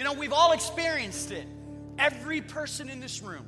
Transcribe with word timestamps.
You 0.00 0.04
know, 0.04 0.14
we've 0.14 0.32
all 0.32 0.52
experienced 0.52 1.30
it. 1.30 1.46
Every 1.98 2.40
person 2.40 2.88
in 2.88 3.00
this 3.00 3.20
room, 3.20 3.44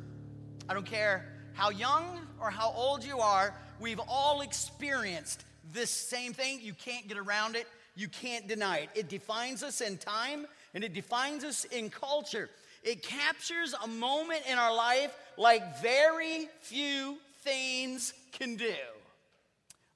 I 0.68 0.74
don't 0.74 0.84
care 0.84 1.24
how 1.54 1.70
young 1.70 2.20
or 2.38 2.50
how 2.50 2.74
old 2.76 3.02
you 3.02 3.20
are, 3.20 3.54
we've 3.80 4.02
all 4.06 4.42
experienced 4.42 5.44
this 5.72 5.88
same 5.88 6.34
thing. 6.34 6.60
You 6.60 6.74
can't 6.74 7.08
get 7.08 7.16
around 7.16 7.56
it, 7.56 7.66
you 7.94 8.06
can't 8.06 8.48
deny 8.48 8.80
it. 8.80 8.90
It 8.94 9.08
defines 9.08 9.62
us 9.62 9.80
in 9.80 9.96
time 9.96 10.46
and 10.74 10.84
it 10.84 10.92
defines 10.92 11.42
us 11.42 11.64
in 11.64 11.88
culture. 11.88 12.50
It 12.82 13.02
captures 13.02 13.74
a 13.82 13.88
moment 13.88 14.42
in 14.46 14.58
our 14.58 14.76
life 14.76 15.16
like 15.38 15.80
very 15.80 16.50
few 16.60 17.16
things 17.44 18.12
can 18.32 18.56
do. 18.56 18.74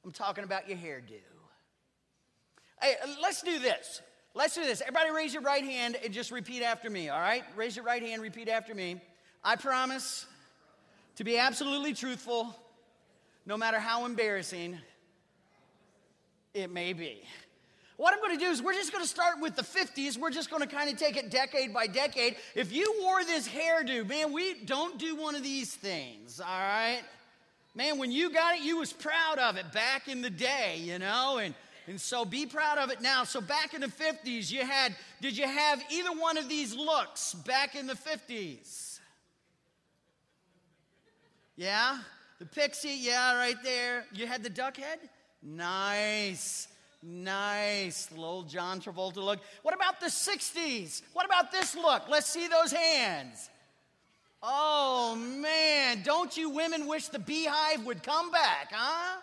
I'm 0.06 0.10
talking 0.10 0.44
about 0.44 0.70
your 0.70 0.78
hairdo. 0.78 1.20
Hey, 2.80 2.94
let's 3.20 3.42
do 3.42 3.58
this. 3.58 4.00
Let's 4.36 4.54
do 4.54 4.64
this. 4.64 4.82
Everybody 4.82 5.10
raise 5.12 5.32
your 5.32 5.42
right 5.42 5.64
hand 5.64 5.96
and 6.04 6.12
just 6.12 6.30
repeat 6.30 6.62
after 6.62 6.90
me, 6.90 7.08
all 7.08 7.18
right? 7.18 7.42
Raise 7.56 7.74
your 7.74 7.86
right 7.86 8.02
hand, 8.02 8.20
repeat 8.20 8.50
after 8.50 8.74
me. 8.74 9.00
I 9.42 9.56
promise 9.56 10.26
to 11.14 11.24
be 11.24 11.38
absolutely 11.38 11.94
truthful, 11.94 12.54
no 13.46 13.56
matter 13.56 13.78
how 13.78 14.04
embarrassing 14.04 14.76
it 16.52 16.70
may 16.70 16.92
be. 16.92 17.22
What 17.96 18.12
I'm 18.12 18.20
to 18.38 18.44
do 18.44 18.50
is 18.50 18.60
we're 18.60 18.74
just 18.74 18.92
to 19.02 19.08
start 19.08 19.40
with 19.40 19.56
the 19.56 19.62
50s. 19.62 20.18
We're 20.18 20.28
just 20.28 20.50
to 20.60 20.68
kind 20.68 20.90
of 20.90 20.98
take 20.98 21.16
it 21.16 21.30
decade 21.30 21.72
by 21.72 21.86
decade. 21.86 22.36
If 22.54 22.74
you 22.74 22.94
wore 23.00 23.24
this 23.24 23.48
hairdo, 23.48 24.06
man, 24.06 24.34
we 24.34 24.52
don't 24.66 24.98
do 24.98 25.16
one 25.16 25.34
of 25.34 25.42
these 25.42 25.74
things, 25.74 26.40
all 26.40 26.46
right? 26.46 27.00
Man, 27.74 27.96
when 27.96 28.12
you 28.12 28.30
got 28.30 28.56
it, 28.56 28.60
you 28.60 28.76
was 28.76 28.92
proud 28.92 29.38
of 29.38 29.56
it 29.56 29.72
back 29.72 30.08
in 30.08 30.20
the 30.20 30.28
day, 30.28 30.76
you 30.82 30.98
know, 30.98 31.38
and 31.38 31.54
and 31.86 32.00
so 32.00 32.24
be 32.24 32.46
proud 32.46 32.78
of 32.78 32.90
it 32.90 33.00
now. 33.00 33.24
So 33.24 33.40
back 33.40 33.74
in 33.74 33.80
the 33.80 33.86
50s, 33.86 34.50
you 34.50 34.64
had, 34.64 34.94
did 35.20 35.36
you 35.36 35.46
have 35.46 35.82
either 35.90 36.10
one 36.10 36.36
of 36.36 36.48
these 36.48 36.74
looks 36.74 37.34
back 37.34 37.76
in 37.76 37.86
the 37.86 37.94
50s? 37.94 38.98
Yeah? 41.56 41.98
The 42.38 42.46
pixie, 42.46 42.98
yeah, 43.00 43.36
right 43.36 43.56
there. 43.62 44.04
You 44.12 44.26
had 44.26 44.42
the 44.42 44.50
duck 44.50 44.76
head? 44.76 44.98
Nice. 45.42 46.68
Nice. 47.02 48.10
Little 48.10 48.42
John 48.42 48.80
Travolta 48.80 49.16
look. 49.16 49.38
What 49.62 49.74
about 49.74 50.00
the 50.00 50.06
60s? 50.06 51.02
What 51.12 51.24
about 51.24 51.52
this 51.52 51.74
look? 51.76 52.08
Let's 52.08 52.28
see 52.28 52.48
those 52.48 52.72
hands. 52.72 53.48
Oh, 54.42 55.16
man. 55.16 56.02
Don't 56.04 56.36
you 56.36 56.50
women 56.50 56.86
wish 56.86 57.08
the 57.08 57.18
beehive 57.18 57.84
would 57.86 58.02
come 58.02 58.30
back, 58.30 58.72
huh? 58.72 59.20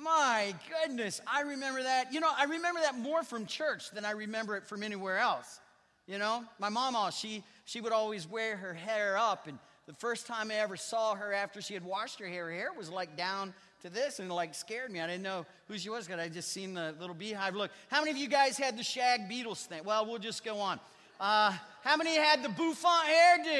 My 0.00 0.54
goodness, 0.68 1.20
I 1.26 1.40
remember 1.40 1.82
that. 1.82 2.12
You 2.12 2.20
know, 2.20 2.30
I 2.36 2.44
remember 2.44 2.80
that 2.80 2.96
more 2.96 3.24
from 3.24 3.46
church 3.46 3.90
than 3.90 4.04
I 4.04 4.12
remember 4.12 4.56
it 4.56 4.64
from 4.64 4.84
anywhere 4.84 5.18
else. 5.18 5.58
You 6.06 6.18
know, 6.18 6.44
my 6.60 6.68
mama, 6.68 7.10
she 7.12 7.42
she 7.64 7.80
would 7.80 7.92
always 7.92 8.26
wear 8.26 8.56
her 8.56 8.72
hair 8.72 9.18
up, 9.18 9.48
and 9.48 9.58
the 9.86 9.92
first 9.94 10.26
time 10.26 10.52
I 10.52 10.54
ever 10.54 10.76
saw 10.76 11.16
her 11.16 11.32
after 11.32 11.60
she 11.60 11.74
had 11.74 11.84
washed 11.84 12.20
her 12.20 12.26
hair, 12.26 12.44
her 12.46 12.52
hair 12.52 12.72
was 12.72 12.90
like 12.90 13.16
down 13.16 13.52
to 13.82 13.90
this, 13.90 14.20
and 14.20 14.30
like 14.30 14.54
scared 14.54 14.92
me. 14.92 15.00
I 15.00 15.06
didn't 15.08 15.24
know 15.24 15.44
who 15.66 15.76
she 15.76 15.90
was 15.90 16.06
because 16.06 16.20
I 16.20 16.28
just 16.28 16.52
seen 16.52 16.74
the 16.74 16.94
little 17.00 17.14
beehive 17.14 17.56
look. 17.56 17.72
How 17.90 17.98
many 17.98 18.12
of 18.12 18.16
you 18.16 18.28
guys 18.28 18.56
had 18.56 18.78
the 18.78 18.84
shag 18.84 19.28
Beatles 19.28 19.66
thing? 19.66 19.82
Well, 19.84 20.06
we'll 20.06 20.18
just 20.18 20.44
go 20.44 20.60
on. 20.60 20.78
Uh, 21.20 21.52
how 21.82 21.96
many 21.96 22.14
had 22.14 22.44
the 22.44 22.48
bouffant 22.50 23.08
hairdo? 23.08 23.57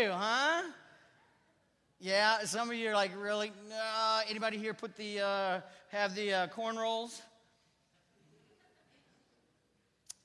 Yeah, 2.01 2.45
some 2.45 2.71
of 2.71 2.77
you 2.77 2.91
are 2.91 2.95
like, 2.95 3.11
really? 3.19 3.51
Anybody 4.29 4.57
here 4.57 4.73
put 4.73 4.97
the 4.97 5.21
uh, 5.21 5.61
have 5.89 6.15
the 6.15 6.33
uh, 6.33 6.47
cornrows? 6.47 7.21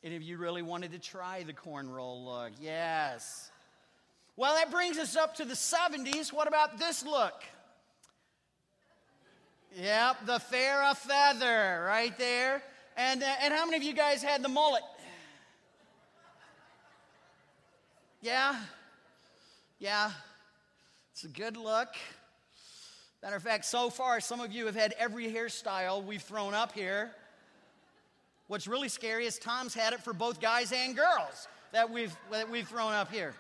Any 0.04 0.16
of 0.16 0.22
you 0.22 0.38
really 0.38 0.62
wanted 0.62 0.92
to 0.92 1.00
try 1.00 1.42
the 1.42 1.54
cornrow 1.54 2.24
look? 2.24 2.52
Yes. 2.62 3.50
Well, 4.36 4.54
that 4.56 4.70
brings 4.70 5.00
us 5.00 5.16
up 5.16 5.36
to 5.36 5.46
the 5.46 5.56
70s. 5.56 6.32
What 6.32 6.48
about 6.48 6.78
this 6.78 7.04
look? 7.04 7.44
Yep, 9.76 10.26
the 10.28 10.40
fair 10.40 10.76
Farrah 10.76 10.97
feather 10.97 11.86
right 11.88 12.16
there. 12.20 12.62
And, 12.96 13.24
uh, 13.24 13.28
and 13.42 13.52
how 13.52 13.66
many 13.66 13.78
of 13.78 13.84
you 13.84 13.94
guys 13.94 14.22
had 14.22 14.44
the 14.44 14.50
mullet? 14.50 14.84
Yeah? 18.22 18.56
Yeah. 19.80 20.12
It's 21.13 21.25
a 21.25 21.28
good 21.28 21.57
look. 21.57 21.90
Matter 23.22 23.35
of 23.35 23.44
fact, 23.44 23.66
so 23.66 23.91
far, 23.91 24.19
some 24.19 24.40
of 24.40 24.51
you 24.51 24.66
have 24.66 24.74
had 24.74 24.96
every 24.97 25.31
hairstyle 25.31 26.03
we've 26.03 26.24
thrown 26.24 26.56
up 26.56 26.72
here. 26.72 27.12
What's 28.47 28.68
really 28.68 28.90
scary 28.90 29.28
is 29.28 29.38
Tom's 29.38 29.75
had 29.75 29.94
it 29.94 30.02
for 30.02 30.12
both 30.12 30.41
guys 30.41 30.72
and 30.72 30.96
girls 30.96 31.47
that 31.72 31.91
we've, 31.91 32.16
that 32.31 32.50
we've 32.50 32.68
thrown 32.68 32.94
up 32.94 33.12
here. 33.12 33.35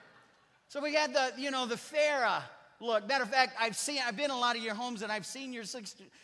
So 0.67 0.81
we 0.81 0.93
got 0.93 1.13
the, 1.13 1.31
you 1.35 1.49
know, 1.49 1.65
the 1.65 1.73
Farrah 1.73 2.43
look. 2.79 3.07
Matter 3.07 3.23
of 3.23 3.31
fact, 3.31 3.55
I've 3.59 3.75
seen, 3.75 4.01
I've 4.05 4.15
been 4.15 4.25
in 4.25 4.31
a 4.31 4.39
lot 4.39 4.55
of 4.55 4.61
your 4.61 4.75
homes 4.75 5.01
and 5.01 5.11
I've 5.11 5.25
seen 5.25 5.51
your, 5.51 5.63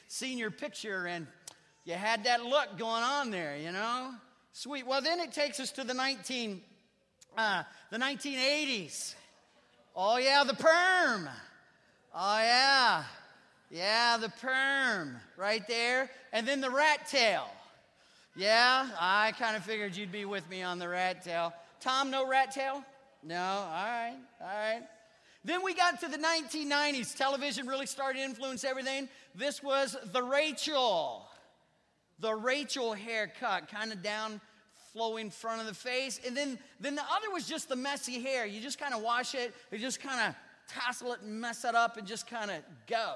seen 0.07 0.37
your 0.37 0.51
picture 0.51 1.07
and 1.07 1.25
you 1.83 1.95
had 1.95 2.25
that 2.25 2.45
look 2.45 2.77
going 2.77 3.01
on 3.01 3.31
there, 3.31 3.57
you 3.57 3.71
know? 3.71 4.11
Sweet. 4.51 4.85
Well, 4.85 5.01
then 5.01 5.19
it 5.19 5.31
takes 5.31 5.59
us 5.59 5.71
to 5.71 5.83
the 5.83 5.95
19, 5.95 6.61
uh, 7.35 7.63
the 7.89 7.97
1980s. 7.97 9.15
Oh, 9.95 10.17
yeah, 10.17 10.43
the 10.43 10.53
perm. 10.53 11.29
Oh, 12.13 12.39
yeah. 12.39 13.03
Yeah, 13.71 14.17
the 14.17 14.29
perm 14.29 15.17
right 15.37 15.67
there. 15.67 16.09
And 16.33 16.47
then 16.47 16.61
the 16.61 16.69
rat 16.69 17.07
tail. 17.07 17.47
Yeah, 18.35 18.87
I 18.99 19.33
kind 19.37 19.55
of 19.55 19.63
figured 19.63 19.95
you'd 19.95 20.11
be 20.11 20.25
with 20.25 20.49
me 20.49 20.63
on 20.63 20.79
the 20.79 20.87
rat 20.87 21.23
tail. 21.23 21.53
Tom, 21.81 22.09
no 22.09 22.27
rat 22.27 22.51
tail? 22.51 22.83
No, 23.23 23.35
all 23.35 23.69
right, 23.69 24.17
all 24.41 24.47
right. 24.47 24.81
Then 25.43 25.63
we 25.63 25.73
got 25.73 25.99
to 26.01 26.07
the 26.07 26.17
1990s. 26.17 27.15
Television 27.15 27.67
really 27.67 27.85
started 27.85 28.19
to 28.19 28.25
influence 28.25 28.63
everything. 28.63 29.09
This 29.35 29.63
was 29.63 29.97
the 30.11 30.21
Rachel. 30.21 31.25
The 32.19 32.33
Rachel 32.33 32.93
haircut, 32.93 33.69
kind 33.69 33.91
of 33.91 34.03
down 34.03 34.41
flowing 34.93 35.29
front 35.29 35.61
of 35.61 35.67
the 35.67 35.73
face. 35.73 36.19
And 36.25 36.35
then, 36.35 36.59
then 36.79 36.95
the 36.95 37.03
other 37.03 37.31
was 37.31 37.47
just 37.47 37.69
the 37.69 37.75
messy 37.75 38.21
hair. 38.21 38.45
You 38.45 38.61
just 38.61 38.79
kind 38.79 38.93
of 38.93 39.01
wash 39.01 39.35
it, 39.35 39.53
you 39.71 39.77
just 39.77 40.01
kind 40.01 40.29
of 40.29 40.35
tassel 40.73 41.13
it 41.13 41.21
and 41.21 41.39
mess 41.39 41.65
it 41.65 41.75
up 41.75 41.97
and 41.97 42.07
just 42.07 42.27
kind 42.27 42.51
of 42.51 42.57
go. 42.87 43.15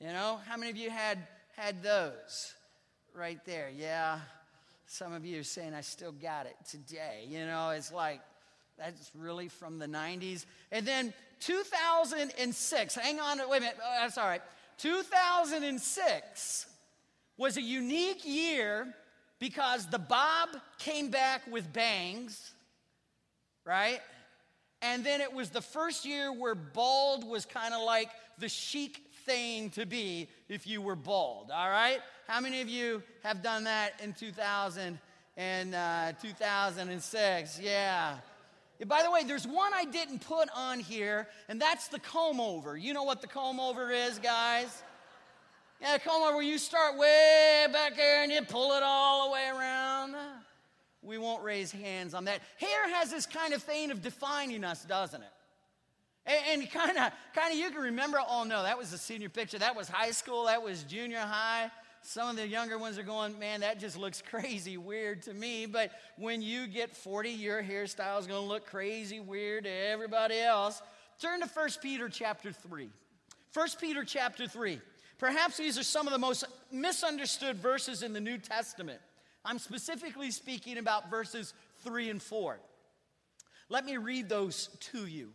You 0.00 0.08
know, 0.08 0.40
how 0.46 0.56
many 0.56 0.70
of 0.70 0.76
you 0.76 0.90
had 0.90 1.18
had 1.56 1.82
those 1.82 2.54
right 3.14 3.38
there? 3.44 3.70
Yeah. 3.74 4.18
Some 4.86 5.12
of 5.12 5.24
you 5.24 5.40
are 5.40 5.44
saying, 5.44 5.74
I 5.74 5.80
still 5.80 6.12
got 6.12 6.46
it 6.46 6.56
today. 6.68 7.24
You 7.28 7.46
know, 7.46 7.70
it's 7.70 7.92
like, 7.92 8.20
that's 8.78 9.10
really 9.14 9.48
from 9.48 9.78
the 9.78 9.86
90s. 9.86 10.46
And 10.72 10.86
then 10.86 11.14
2006, 11.40 12.94
hang 12.94 13.20
on, 13.20 13.38
wait 13.48 13.58
a 13.58 13.60
minute, 13.60 13.76
oh, 13.82 13.96
that's 14.00 14.18
all 14.18 14.26
right. 14.26 14.42
2006 14.78 16.66
was 17.36 17.56
a 17.56 17.62
unique 17.62 18.24
year 18.24 18.94
because 19.44 19.84
the 19.88 19.98
bob 19.98 20.48
came 20.78 21.10
back 21.10 21.42
with 21.52 21.70
bangs, 21.70 22.54
right? 23.66 24.00
And 24.80 25.04
then 25.04 25.20
it 25.20 25.34
was 25.34 25.50
the 25.50 25.60
first 25.60 26.06
year 26.06 26.32
where 26.32 26.54
bald 26.54 27.28
was 27.28 27.44
kind 27.44 27.74
of 27.74 27.82
like 27.82 28.08
the 28.38 28.48
chic 28.48 29.02
thing 29.26 29.68
to 29.72 29.84
be 29.84 30.28
if 30.48 30.66
you 30.66 30.80
were 30.80 30.96
bald, 30.96 31.50
all 31.50 31.68
right? 31.68 31.98
How 32.26 32.40
many 32.40 32.62
of 32.62 32.70
you 32.70 33.02
have 33.22 33.42
done 33.42 33.64
that 33.64 34.00
in 34.02 34.14
2000 34.14 34.98
and 35.36 35.74
uh, 35.74 36.12
2006? 36.22 37.60
Yeah. 37.60 38.16
yeah. 38.78 38.86
By 38.86 39.02
the 39.02 39.10
way, 39.10 39.24
there's 39.24 39.46
one 39.46 39.74
I 39.74 39.84
didn't 39.84 40.20
put 40.20 40.48
on 40.56 40.80
here, 40.80 41.28
and 41.50 41.60
that's 41.60 41.88
the 41.88 41.98
comb 41.98 42.40
over. 42.40 42.78
You 42.78 42.94
know 42.94 43.02
what 43.02 43.20
the 43.20 43.28
comb 43.28 43.60
over 43.60 43.90
is, 43.90 44.18
guys? 44.18 44.82
Yeah, 45.84 45.98
come 45.98 46.22
where 46.22 46.40
you 46.40 46.56
start 46.56 46.96
way 46.96 47.66
back 47.70 47.94
there 47.94 48.22
and 48.22 48.32
you 48.32 48.40
pull 48.40 48.72
it 48.72 48.82
all 48.82 49.26
the 49.26 49.34
way 49.34 49.50
around. 49.54 50.16
We 51.02 51.18
won't 51.18 51.44
raise 51.44 51.70
hands 51.70 52.14
on 52.14 52.24
that. 52.24 52.40
Hair 52.56 52.88
has 52.94 53.10
this 53.10 53.26
kind 53.26 53.52
of 53.52 53.62
thing 53.62 53.90
of 53.90 54.00
defining 54.00 54.64
us, 54.64 54.82
doesn't 54.86 55.20
it? 55.20 55.28
And 56.48 56.70
kind 56.70 56.96
of, 56.96 57.12
kind 57.34 57.52
of, 57.52 57.58
you 57.58 57.70
can 57.70 57.82
remember. 57.82 58.18
Oh 58.26 58.44
no, 58.44 58.62
that 58.62 58.78
was 58.78 58.94
a 58.94 58.98
senior 58.98 59.28
picture. 59.28 59.58
That 59.58 59.76
was 59.76 59.86
high 59.86 60.12
school. 60.12 60.46
That 60.46 60.62
was 60.62 60.84
junior 60.84 61.18
high. 61.18 61.70
Some 62.00 62.30
of 62.30 62.36
the 62.36 62.48
younger 62.48 62.78
ones 62.78 62.96
are 62.96 63.02
going, 63.02 63.38
man, 63.38 63.60
that 63.60 63.78
just 63.78 63.98
looks 63.98 64.22
crazy 64.30 64.78
weird 64.78 65.20
to 65.24 65.34
me. 65.34 65.66
But 65.66 65.90
when 66.16 66.40
you 66.40 66.66
get 66.66 66.96
40, 66.96 67.28
your 67.28 67.62
hairstyle 67.62 68.18
is 68.18 68.26
going 68.26 68.40
to 68.40 68.48
look 68.48 68.64
crazy 68.64 69.20
weird 69.20 69.64
to 69.64 69.70
everybody 69.70 70.40
else. 70.40 70.80
Turn 71.20 71.42
to 71.42 71.46
1 71.46 71.68
Peter 71.82 72.08
chapter 72.08 72.52
3. 72.52 72.88
1 73.52 73.68
Peter 73.78 74.02
chapter 74.02 74.48
3. 74.48 74.80
Perhaps 75.18 75.56
these 75.56 75.78
are 75.78 75.84
some 75.84 76.06
of 76.06 76.12
the 76.12 76.18
most 76.18 76.44
misunderstood 76.72 77.56
verses 77.56 78.02
in 78.02 78.12
the 78.12 78.20
New 78.20 78.38
Testament. 78.38 79.00
I'm 79.44 79.58
specifically 79.58 80.30
speaking 80.30 80.78
about 80.78 81.10
verses 81.10 81.54
3 81.84 82.10
and 82.10 82.22
4. 82.22 82.58
Let 83.68 83.84
me 83.84 83.96
read 83.96 84.28
those 84.28 84.68
to 84.92 85.06
you. 85.06 85.30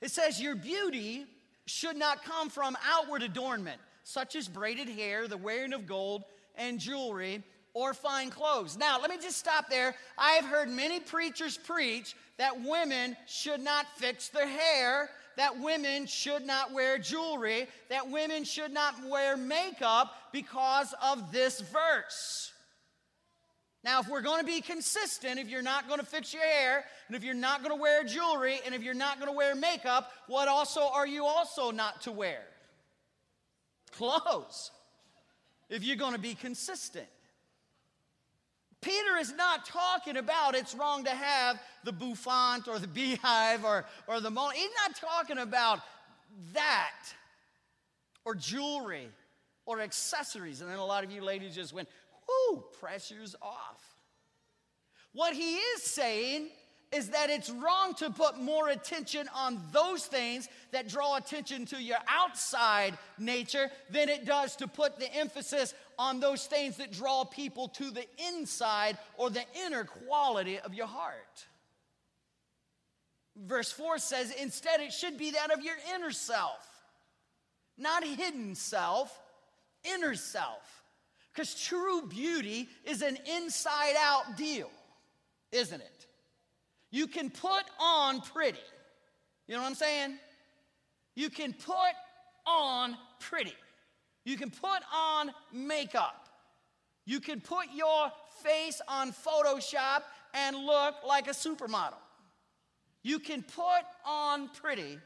It 0.00 0.10
says, 0.10 0.40
Your 0.40 0.54
beauty 0.54 1.26
should 1.66 1.96
not 1.96 2.24
come 2.24 2.48
from 2.48 2.76
outward 2.86 3.22
adornment, 3.22 3.80
such 4.04 4.36
as 4.36 4.48
braided 4.48 4.88
hair, 4.88 5.26
the 5.26 5.36
wearing 5.36 5.72
of 5.72 5.86
gold, 5.86 6.24
and 6.54 6.78
jewelry, 6.78 7.42
or 7.74 7.92
fine 7.92 8.30
clothes. 8.30 8.76
Now, 8.76 9.00
let 9.00 9.10
me 9.10 9.16
just 9.18 9.36
stop 9.36 9.68
there. 9.68 9.94
I 10.16 10.32
have 10.32 10.44
heard 10.44 10.70
many 10.70 11.00
preachers 11.00 11.58
preach 11.58 12.14
that 12.38 12.62
women 12.62 13.16
should 13.26 13.60
not 13.60 13.86
fix 13.96 14.28
their 14.28 14.48
hair, 14.48 15.10
that 15.36 15.60
women 15.60 16.06
should 16.06 16.46
not 16.46 16.72
wear 16.72 16.98
jewelry, 16.98 17.68
that 17.88 18.10
women 18.10 18.44
should 18.44 18.72
not 18.72 18.94
wear 19.04 19.36
makeup 19.36 20.12
because 20.32 20.94
of 21.02 21.30
this 21.32 21.60
verse. 21.60 22.52
Now, 23.84 24.00
if 24.00 24.08
we're 24.08 24.22
going 24.22 24.40
to 24.40 24.46
be 24.46 24.60
consistent, 24.60 25.38
if 25.38 25.48
you're 25.48 25.62
not 25.62 25.86
going 25.86 26.00
to 26.00 26.06
fix 26.06 26.34
your 26.34 26.42
hair, 26.42 26.84
and 27.06 27.16
if 27.16 27.22
you're 27.22 27.34
not 27.34 27.62
going 27.62 27.76
to 27.76 27.80
wear 27.80 28.02
jewelry, 28.02 28.58
and 28.66 28.74
if 28.74 28.82
you're 28.82 28.94
not 28.94 29.20
going 29.20 29.30
to 29.30 29.36
wear 29.36 29.54
makeup, 29.54 30.10
what 30.26 30.48
also 30.48 30.80
are 30.92 31.06
you 31.06 31.24
also 31.24 31.70
not 31.70 32.02
to 32.02 32.10
wear? 32.10 32.40
Clothes. 33.92 34.72
If 35.68 35.84
you're 35.84 35.96
going 35.96 36.14
to 36.14 36.18
be 36.18 36.34
consistent. 36.34 37.06
Peter 38.86 39.16
is 39.18 39.34
not 39.34 39.66
talking 39.66 40.16
about 40.16 40.54
it's 40.54 40.72
wrong 40.72 41.02
to 41.02 41.10
have 41.10 41.60
the 41.82 41.90
bouffant 41.90 42.68
or 42.68 42.78
the 42.78 42.86
beehive 42.86 43.64
or, 43.64 43.84
or 44.06 44.20
the 44.20 44.30
mole. 44.30 44.50
He's 44.50 44.70
not 44.86 44.94
talking 44.94 45.38
about 45.38 45.80
that 46.52 46.94
or 48.24 48.36
jewelry 48.36 49.08
or 49.64 49.80
accessories. 49.80 50.60
And 50.60 50.70
then 50.70 50.78
a 50.78 50.84
lot 50.84 51.02
of 51.02 51.10
you 51.10 51.20
ladies 51.20 51.56
just 51.56 51.72
went, 51.72 51.88
whoo, 52.28 52.62
pressure's 52.80 53.34
off. 53.42 53.82
What 55.12 55.34
he 55.34 55.56
is 55.56 55.82
saying 55.82 56.50
is 56.92 57.08
that 57.08 57.28
it's 57.28 57.50
wrong 57.50 57.94
to 57.94 58.10
put 58.10 58.38
more 58.38 58.68
attention 58.68 59.28
on 59.34 59.60
those 59.72 60.06
things 60.06 60.48
that 60.70 60.88
draw 60.88 61.16
attention 61.16 61.66
to 61.66 61.82
your 61.82 61.98
outside 62.08 62.96
nature 63.18 63.68
than 63.90 64.08
it 64.08 64.24
does 64.24 64.54
to 64.56 64.68
put 64.68 65.00
the 65.00 65.12
emphasis 65.12 65.74
on 65.98 66.20
those 66.20 66.46
things 66.46 66.76
that 66.76 66.92
draw 66.92 67.24
people 67.24 67.68
to 67.68 67.90
the 67.90 68.04
inside 68.30 68.98
or 69.16 69.30
the 69.30 69.44
inner 69.64 69.84
quality 69.84 70.58
of 70.58 70.74
your 70.74 70.86
heart. 70.86 71.46
Verse 73.36 73.70
4 73.70 73.98
says, 73.98 74.32
instead, 74.40 74.80
it 74.80 74.92
should 74.92 75.18
be 75.18 75.32
that 75.32 75.50
of 75.50 75.62
your 75.62 75.76
inner 75.94 76.10
self, 76.10 76.66
not 77.76 78.02
hidden 78.04 78.54
self, 78.54 79.16
inner 79.84 80.14
self. 80.14 80.82
Because 81.32 81.54
true 81.54 82.06
beauty 82.06 82.66
is 82.84 83.02
an 83.02 83.18
inside 83.36 83.94
out 84.00 84.38
deal, 84.38 84.70
isn't 85.52 85.80
it? 85.82 86.06
You 86.90 87.06
can 87.06 87.28
put 87.28 87.64
on 87.78 88.22
pretty. 88.22 88.58
You 89.46 89.54
know 89.54 89.60
what 89.60 89.68
I'm 89.68 89.74
saying? 89.74 90.18
You 91.14 91.28
can 91.28 91.52
put 91.52 91.94
on 92.46 92.96
pretty. 93.20 93.52
You 94.26 94.36
can 94.36 94.50
put 94.50 94.82
on 94.92 95.30
makeup. 95.52 96.28
You 97.04 97.20
can 97.20 97.40
put 97.40 97.66
your 97.72 98.10
face 98.42 98.82
on 98.88 99.12
Photoshop 99.12 100.02
and 100.34 100.56
look 100.56 100.96
like 101.06 101.28
a 101.28 101.30
supermodel. 101.30 101.94
You 103.04 103.20
can 103.20 103.44
put 103.44 103.84
on 104.04 104.48
pretty, 104.48 104.98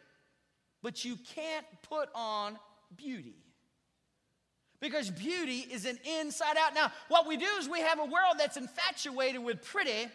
but 0.82 1.04
you 1.04 1.18
can't 1.34 1.66
put 1.82 2.08
on 2.14 2.58
beauty. 2.96 3.34
Because 4.80 5.10
beauty 5.10 5.66
is 5.70 5.84
an 5.84 5.98
inside 6.18 6.56
out. 6.56 6.74
Now, 6.74 6.90
what 7.08 7.28
we 7.28 7.36
do 7.36 7.46
is 7.58 7.68
we 7.68 7.80
have 7.80 7.98
a 7.98 8.06
world 8.06 8.36
that's 8.38 8.56
infatuated 8.56 9.44
with 9.44 9.62
pretty 9.62 10.08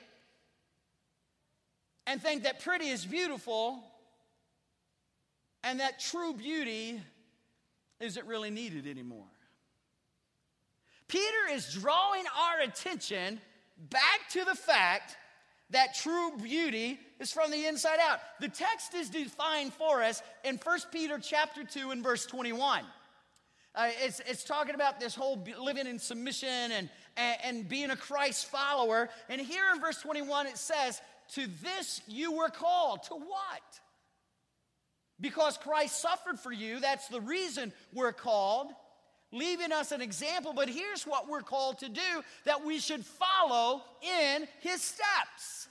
and 2.08 2.20
think 2.20 2.42
that 2.42 2.64
pretty 2.64 2.88
is 2.88 3.06
beautiful 3.06 3.84
and 5.64 5.80
that 5.80 6.00
true 6.00 6.34
beauty 6.34 7.00
isn't 8.00 8.26
really 8.26 8.50
needed 8.50 8.88
anymore. 8.88 9.26
Peter 11.08 11.52
is 11.52 11.74
drawing 11.74 12.24
our 12.38 12.62
attention 12.62 13.40
back 13.90 14.30
to 14.32 14.44
the 14.44 14.56
fact 14.56 15.18
that 15.72 15.96
true 15.96 16.32
beauty 16.38 17.00
is 17.20 17.32
from 17.32 17.52
the 17.52 17.66
inside 17.66 18.00
out. 18.00 18.20
The 18.40 18.50
text 18.50 18.94
is 18.94 19.10
defined 19.10 19.74
for 19.74 20.04
us 20.04 20.22
in 20.44 20.58
1 20.58 20.80
Peter 20.92 21.20
chapter 21.20 21.64
2 21.64 21.92
and 21.92 22.04
verse 22.04 22.26
21. 22.26 22.84
Uh, 23.74 23.90
it's, 24.02 24.22
it's 24.22 24.44
talking 24.44 24.74
about 24.74 25.00
this 25.00 25.16
whole 25.16 25.44
living 25.62 25.86
in 25.86 26.00
submission 26.00 26.72
and, 26.72 26.90
and, 27.18 27.38
and 27.44 27.70
being 27.70 27.92
a 27.92 27.96
Christ 27.96 28.46
follower. 28.46 29.10
And 29.28 29.42
here 29.42 29.66
in 29.74 29.82
verse 29.82 30.02
21 30.02 30.48
it 30.48 30.58
says, 30.58 31.02
To 31.34 31.48
this 31.62 32.02
you 32.08 32.32
were 32.32 32.50
called. 32.50 33.04
To 33.04 33.16
what? 33.16 33.80
Because 35.20 35.58
Christ 35.58 36.02
suffered 36.02 36.40
for 36.40 36.52
you, 36.52 36.80
that's 36.80 37.08
the 37.08 37.22
reason 37.22 37.72
we're 37.94 38.12
called, 38.12 38.72
leaving 39.32 39.72
us 39.72 39.92
an 39.92 40.02
example. 40.02 40.54
But 40.54 40.70
here's 40.70 41.04
what 41.04 41.30
we're 41.30 41.42
called 41.42 41.80
to 41.80 41.90
do 41.90 42.24
that 42.46 42.66
we 42.66 42.80
should 42.80 43.06
follow 43.06 43.84
in 44.02 44.48
his 44.60 44.82
steps. 44.82 45.68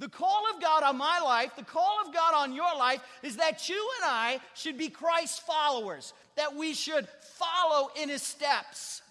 The 0.00 0.08
call 0.08 0.44
of 0.54 0.62
God 0.62 0.84
on 0.84 0.96
my 0.96 1.18
life, 1.20 1.56
the 1.56 1.64
call 1.64 1.98
of 2.06 2.14
God 2.14 2.32
on 2.34 2.54
your 2.54 2.76
life 2.76 3.00
is 3.22 3.36
that 3.36 3.68
you 3.68 3.88
and 4.00 4.10
I 4.10 4.40
should 4.54 4.78
be 4.78 4.88
Christ's 4.88 5.40
followers, 5.40 6.12
that 6.36 6.54
we 6.54 6.72
should 6.72 7.08
follow 7.36 7.90
in 8.00 8.08
his 8.08 8.22
steps. 8.22 9.02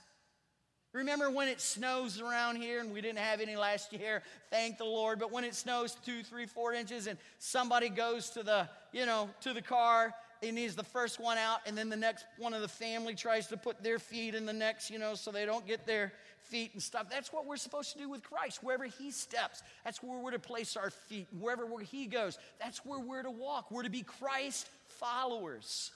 Remember 0.97 1.29
when 1.29 1.47
it 1.47 1.61
snows 1.61 2.19
around 2.19 2.55
here 2.55 2.79
and 2.79 2.91
we 2.91 3.01
didn't 3.01 3.19
have 3.19 3.39
any 3.39 3.55
last 3.55 3.93
year? 3.93 4.23
Thank 4.49 4.79
the 4.79 4.83
Lord. 4.83 5.19
But 5.19 5.31
when 5.31 5.43
it 5.43 5.53
snows 5.53 5.95
two, 6.03 6.23
three, 6.23 6.47
four 6.47 6.73
inches 6.73 7.05
and 7.05 7.19
somebody 7.37 7.89
goes 7.89 8.31
to 8.31 8.41
the, 8.41 8.67
you 8.91 9.05
know, 9.05 9.29
to 9.41 9.53
the 9.53 9.61
car 9.61 10.11
and 10.41 10.57
he's 10.57 10.75
the 10.75 10.83
first 10.83 11.19
one 11.19 11.37
out, 11.37 11.59
and 11.67 11.77
then 11.77 11.89
the 11.89 11.95
next 11.95 12.25
one 12.39 12.51
of 12.55 12.61
the 12.61 12.67
family 12.67 13.13
tries 13.13 13.45
to 13.47 13.57
put 13.57 13.83
their 13.83 13.99
feet 13.99 14.33
in 14.33 14.47
the 14.47 14.53
next, 14.53 14.89
you 14.89 14.97
know, 14.97 15.13
so 15.13 15.29
they 15.31 15.45
don't 15.45 15.67
get 15.67 15.85
their 15.85 16.13
feet 16.41 16.71
and 16.73 16.81
stuff. 16.81 17.07
That's 17.11 17.31
what 17.31 17.45
we're 17.45 17.57
supposed 17.57 17.93
to 17.93 17.99
do 17.99 18.09
with 18.09 18.23
Christ. 18.23 18.63
Wherever 18.63 18.85
he 18.85 19.11
steps, 19.11 19.61
that's 19.85 20.01
where 20.01 20.17
we're 20.17 20.31
to 20.31 20.39
place 20.39 20.75
our 20.75 20.89
feet. 20.89 21.27
Wherever 21.31 21.67
where 21.67 21.83
he 21.83 22.07
goes, 22.07 22.39
that's 22.59 22.83
where 22.83 22.99
we're 22.99 23.21
to 23.21 23.29
walk. 23.29 23.69
We're 23.69 23.83
to 23.83 23.89
be 23.91 24.01
Christ 24.01 24.67
followers. 24.87 25.91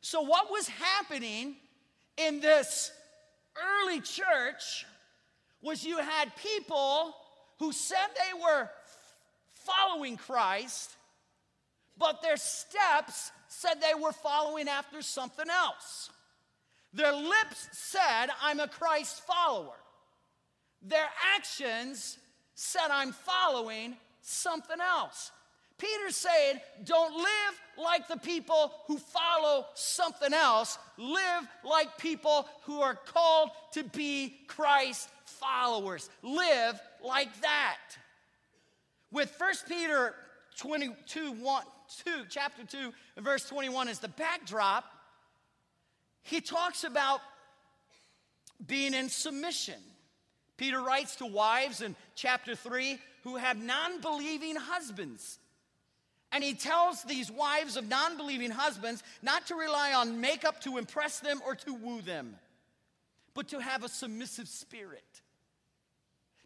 So, 0.00 0.22
what 0.22 0.50
was 0.50 0.66
happening 0.68 1.54
in 2.16 2.40
this 2.40 2.90
early 3.82 4.00
church 4.00 4.86
was 5.62 5.84
you 5.84 5.98
had 5.98 6.34
people 6.36 7.14
who 7.58 7.72
said 7.72 7.96
they 8.14 8.40
were 8.40 8.68
following 9.54 10.16
Christ, 10.16 10.96
but 11.98 12.22
their 12.22 12.36
steps 12.36 13.32
said 13.48 13.74
they 13.80 14.00
were 14.00 14.12
following 14.12 14.68
after 14.68 15.02
something 15.02 15.48
else. 15.50 16.10
Their 16.92 17.12
lips 17.12 17.68
said, 17.72 18.28
I'm 18.42 18.60
a 18.60 18.68
Christ 18.68 19.22
follower. 19.26 19.76
Their 20.82 21.08
actions 21.36 22.18
said, 22.54 22.88
I'm 22.90 23.12
following 23.12 23.96
something 24.22 24.80
else. 24.80 25.32
Peter's 25.78 26.16
saying, 26.16 26.60
don't 26.84 27.16
live 27.16 27.60
like 27.76 28.08
the 28.08 28.16
people 28.16 28.72
who 28.88 28.98
follow 28.98 29.66
something 29.74 30.34
else. 30.34 30.76
Live 30.96 31.46
like 31.64 31.96
people 31.98 32.48
who 32.62 32.80
are 32.80 32.96
called 32.96 33.50
to 33.72 33.84
be 33.84 34.40
Christ 34.48 35.08
followers. 35.24 36.10
Live 36.22 36.80
like 37.02 37.28
that. 37.42 37.78
With 39.12 39.32
1 39.38 39.50
Peter 39.68 40.14
22, 40.56 41.32
1, 41.32 41.62
2, 42.04 42.10
chapter 42.28 42.64
2, 42.64 42.92
verse 43.18 43.48
21 43.48 43.88
as 43.88 44.00
the 44.00 44.08
backdrop, 44.08 44.84
he 46.22 46.40
talks 46.40 46.82
about 46.82 47.20
being 48.66 48.94
in 48.94 49.08
submission. 49.08 49.80
Peter 50.56 50.80
writes 50.80 51.14
to 51.16 51.26
wives 51.26 51.80
in 51.82 51.94
chapter 52.16 52.56
3 52.56 52.98
who 53.22 53.36
have 53.36 53.56
non 53.56 54.00
believing 54.00 54.56
husbands 54.56 55.38
and 56.30 56.44
he 56.44 56.54
tells 56.54 57.02
these 57.04 57.30
wives 57.30 57.76
of 57.76 57.88
non 57.88 58.16
believing 58.16 58.50
husbands 58.50 59.02
not 59.22 59.46
to 59.46 59.54
rely 59.54 59.92
on 59.94 60.20
makeup 60.20 60.60
to 60.62 60.78
impress 60.78 61.20
them 61.20 61.40
or 61.44 61.54
to 61.54 61.74
woo 61.74 62.02
them, 62.02 62.36
but 63.34 63.48
to 63.48 63.60
have 63.60 63.84
a 63.84 63.88
submissive 63.88 64.48
spirit. 64.48 65.04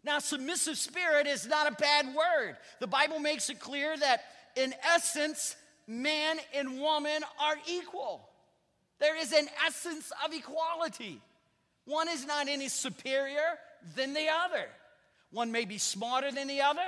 Now, 0.03 0.19
submissive 0.19 0.77
spirit 0.77 1.27
is 1.27 1.47
not 1.47 1.71
a 1.71 1.75
bad 1.75 2.07
word. 2.07 2.57
The 2.79 2.87
Bible 2.87 3.19
makes 3.19 3.49
it 3.49 3.59
clear 3.59 3.95
that, 3.97 4.21
in 4.55 4.73
essence, 4.93 5.55
man 5.87 6.37
and 6.53 6.79
woman 6.79 7.21
are 7.39 7.55
equal. 7.69 8.27
There 8.99 9.17
is 9.19 9.31
an 9.31 9.47
essence 9.65 10.11
of 10.25 10.33
equality. 10.33 11.21
One 11.85 12.07
is 12.09 12.25
not 12.25 12.47
any 12.47 12.69
superior 12.69 13.57
than 13.95 14.13
the 14.13 14.27
other. 14.45 14.65
One 15.31 15.51
may 15.51 15.65
be 15.65 15.77
smarter 15.77 16.31
than 16.31 16.47
the 16.47 16.61
other. 16.61 16.81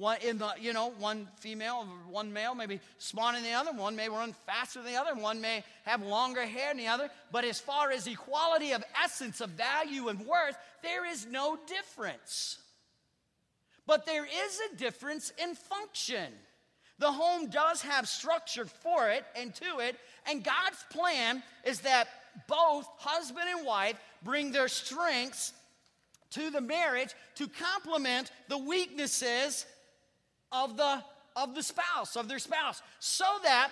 One 0.00 0.16
in 0.22 0.38
the, 0.38 0.54
you 0.58 0.72
know, 0.72 0.94
one 0.98 1.28
female, 1.40 1.86
one 2.08 2.32
male 2.32 2.54
may 2.54 2.64
be 2.64 2.80
smarter 2.96 3.36
than 3.36 3.44
the 3.44 3.52
other, 3.52 3.72
one 3.72 3.96
may 3.96 4.08
run 4.08 4.34
faster 4.46 4.82
than 4.82 4.94
the 4.94 4.98
other, 4.98 5.14
one 5.14 5.42
may 5.42 5.62
have 5.84 6.02
longer 6.02 6.46
hair 6.46 6.70
than 6.70 6.78
the 6.78 6.86
other. 6.86 7.10
But 7.30 7.44
as 7.44 7.60
far 7.60 7.90
as 7.90 8.06
equality 8.06 8.72
of 8.72 8.82
essence, 9.04 9.42
of 9.42 9.50
value 9.50 10.08
and 10.08 10.20
worth, 10.20 10.56
there 10.82 11.04
is 11.04 11.26
no 11.26 11.58
difference. 11.66 12.56
But 13.86 14.06
there 14.06 14.24
is 14.24 14.60
a 14.72 14.76
difference 14.76 15.34
in 15.36 15.54
function. 15.54 16.32
The 16.98 17.12
home 17.12 17.50
does 17.50 17.82
have 17.82 18.08
structure 18.08 18.64
for 18.64 19.10
it 19.10 19.26
and 19.36 19.54
to 19.56 19.80
it, 19.80 19.96
and 20.26 20.42
God's 20.42 20.82
plan 20.88 21.42
is 21.66 21.80
that 21.80 22.08
both 22.48 22.88
husband 22.96 23.50
and 23.54 23.66
wife 23.66 24.00
bring 24.22 24.50
their 24.50 24.68
strengths 24.68 25.52
to 26.30 26.48
the 26.50 26.62
marriage 26.62 27.10
to 27.34 27.48
complement 27.48 28.30
the 28.48 28.56
weaknesses 28.56 29.66
of 30.52 30.76
the 30.76 31.02
of 31.36 31.54
the 31.54 31.62
spouse 31.62 32.16
of 32.16 32.28
their 32.28 32.38
spouse 32.38 32.82
so 32.98 33.24
that 33.44 33.70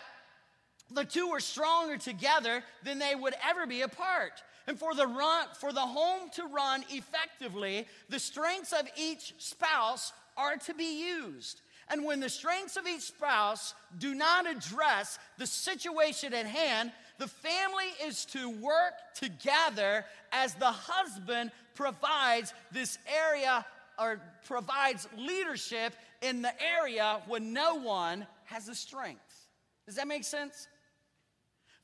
the 0.91 1.05
two 1.05 1.29
are 1.29 1.41
stronger 1.41 1.97
together 1.97 2.63
than 2.85 2.99
they 2.99 3.15
would 3.15 3.35
ever 3.47 3.67
be 3.67 3.83
apart. 3.83 4.43
And 4.67 4.79
for 4.79 4.95
the 4.95 5.07
run 5.07 5.47
for 5.55 5.73
the 5.73 5.81
home 5.81 6.31
to 6.35 6.47
run 6.47 6.85
effectively 6.91 7.87
the 8.09 8.19
strengths 8.19 8.73
of 8.73 8.87
each 8.97 9.35
spouse 9.39 10.13
are 10.37 10.57
to 10.57 10.75
be 10.75 11.05
used. 11.07 11.63
And 11.91 12.05
when 12.05 12.21
the 12.21 12.29
strengths 12.29 12.77
of 12.77 12.87
each 12.87 13.03
spouse 13.03 13.75
do 13.99 14.15
not 14.15 14.49
address 14.49 15.19
the 15.39 15.47
situation 15.47 16.35
at 16.35 16.47
hand 16.47 16.93
the 17.19 17.27
family 17.27 17.87
is 18.05 18.25
to 18.27 18.49
work 18.49 18.95
together 19.15 20.05
as 20.31 20.55
the 20.55 20.71
husband 20.71 21.51
provides 21.75 22.55
this 22.71 22.99
area 23.13 23.67
or 23.99 24.21
provides 24.47 25.09
leadership 25.17 25.93
in 26.23 26.43
the 26.43 26.53
area 26.63 27.21
when 27.27 27.53
no 27.53 27.77
one 27.77 28.27
has 28.45 28.67
the 28.67 28.75
strength. 28.75 29.47
Does 29.87 29.97
that 29.97 30.09
make 30.09 30.25
sense? 30.25 30.69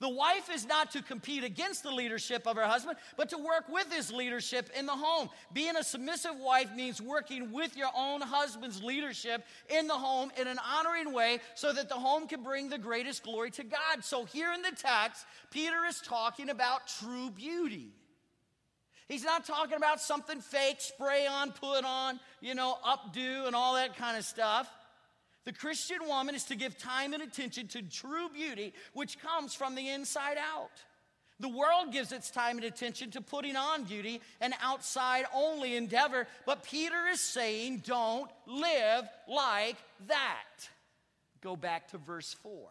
The 0.00 0.08
wife 0.08 0.50
is 0.52 0.66
not 0.66 0.90
to 0.90 1.02
compete 1.02 1.44
against 1.44 1.82
the 1.82 1.90
leadership 1.90 2.46
of 2.46 2.56
her 2.56 2.66
husband, 2.66 2.98
but 3.16 3.30
to 3.30 3.38
work 3.38 3.64
with 3.70 3.90
his 3.92 4.12
leadership 4.12 4.68
in 4.76 4.86
the 4.86 4.92
home. 4.92 5.30
Being 5.52 5.76
a 5.76 5.84
submissive 5.84 6.36
wife 6.38 6.74
means 6.74 7.00
working 7.00 7.52
with 7.52 7.76
your 7.76 7.88
own 7.96 8.20
husband's 8.20 8.82
leadership 8.82 9.44
in 9.70 9.86
the 9.86 9.94
home 9.94 10.30
in 10.38 10.48
an 10.48 10.58
honoring 10.58 11.12
way 11.12 11.38
so 11.54 11.72
that 11.72 11.88
the 11.88 11.94
home 11.94 12.26
can 12.26 12.42
bring 12.42 12.68
the 12.68 12.76
greatest 12.76 13.22
glory 13.22 13.50
to 13.52 13.64
God. 13.64 14.02
So, 14.02 14.24
here 14.24 14.52
in 14.52 14.62
the 14.62 14.72
text, 14.76 15.24
Peter 15.50 15.84
is 15.88 16.00
talking 16.00 16.50
about 16.50 16.88
true 17.00 17.30
beauty. 17.30 17.92
He's 19.08 19.24
not 19.24 19.44
talking 19.44 19.76
about 19.76 20.00
something 20.00 20.40
fake, 20.40 20.80
spray 20.80 21.26
on, 21.26 21.52
put 21.52 21.84
on, 21.84 22.18
you 22.40 22.54
know, 22.54 22.76
updo, 22.84 23.46
and 23.46 23.54
all 23.54 23.74
that 23.74 23.96
kind 23.96 24.16
of 24.16 24.24
stuff. 24.24 24.68
The 25.44 25.52
Christian 25.52 25.98
woman 26.06 26.34
is 26.34 26.44
to 26.44 26.56
give 26.56 26.78
time 26.78 27.12
and 27.12 27.22
attention 27.22 27.68
to 27.68 27.82
true 27.82 28.30
beauty, 28.30 28.72
which 28.94 29.18
comes 29.20 29.54
from 29.54 29.74
the 29.74 29.90
inside 29.90 30.38
out. 30.38 30.70
The 31.40 31.48
world 31.48 31.92
gives 31.92 32.12
its 32.12 32.30
time 32.30 32.56
and 32.56 32.64
attention 32.64 33.10
to 33.10 33.20
putting 33.20 33.56
on 33.56 33.84
beauty, 33.84 34.22
an 34.40 34.54
outside 34.62 35.24
only 35.34 35.76
endeavor, 35.76 36.26
but 36.46 36.62
Peter 36.62 37.06
is 37.10 37.20
saying, 37.20 37.82
don't 37.84 38.30
live 38.46 39.04
like 39.28 39.76
that. 40.06 40.68
Go 41.42 41.56
back 41.56 41.88
to 41.88 41.98
verse 41.98 42.34
4. 42.42 42.70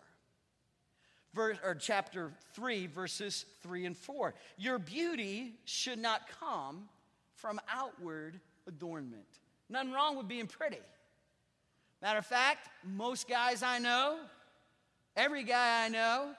Verse, 1.33 1.57
or 1.63 1.73
chapter 1.75 2.31
3, 2.53 2.87
verses 2.87 3.45
3 3.63 3.85
and 3.85 3.97
4. 3.97 4.35
Your 4.57 4.77
beauty 4.77 5.53
should 5.65 5.97
not 5.97 6.21
come 6.39 6.87
from 7.35 7.59
outward 7.71 8.39
adornment. 8.67 9.25
Nothing 9.69 9.91
wrong 9.91 10.15
with 10.15 10.27
being 10.27 10.47
pretty. 10.47 10.79
Matter 12.01 12.19
of 12.19 12.25
fact, 12.25 12.69
most 12.83 13.27
guys 13.27 13.63
I 13.63 13.79
know, 13.79 14.19
every 15.15 15.43
guy 15.43 15.85
I 15.85 15.89
know, 15.89 16.35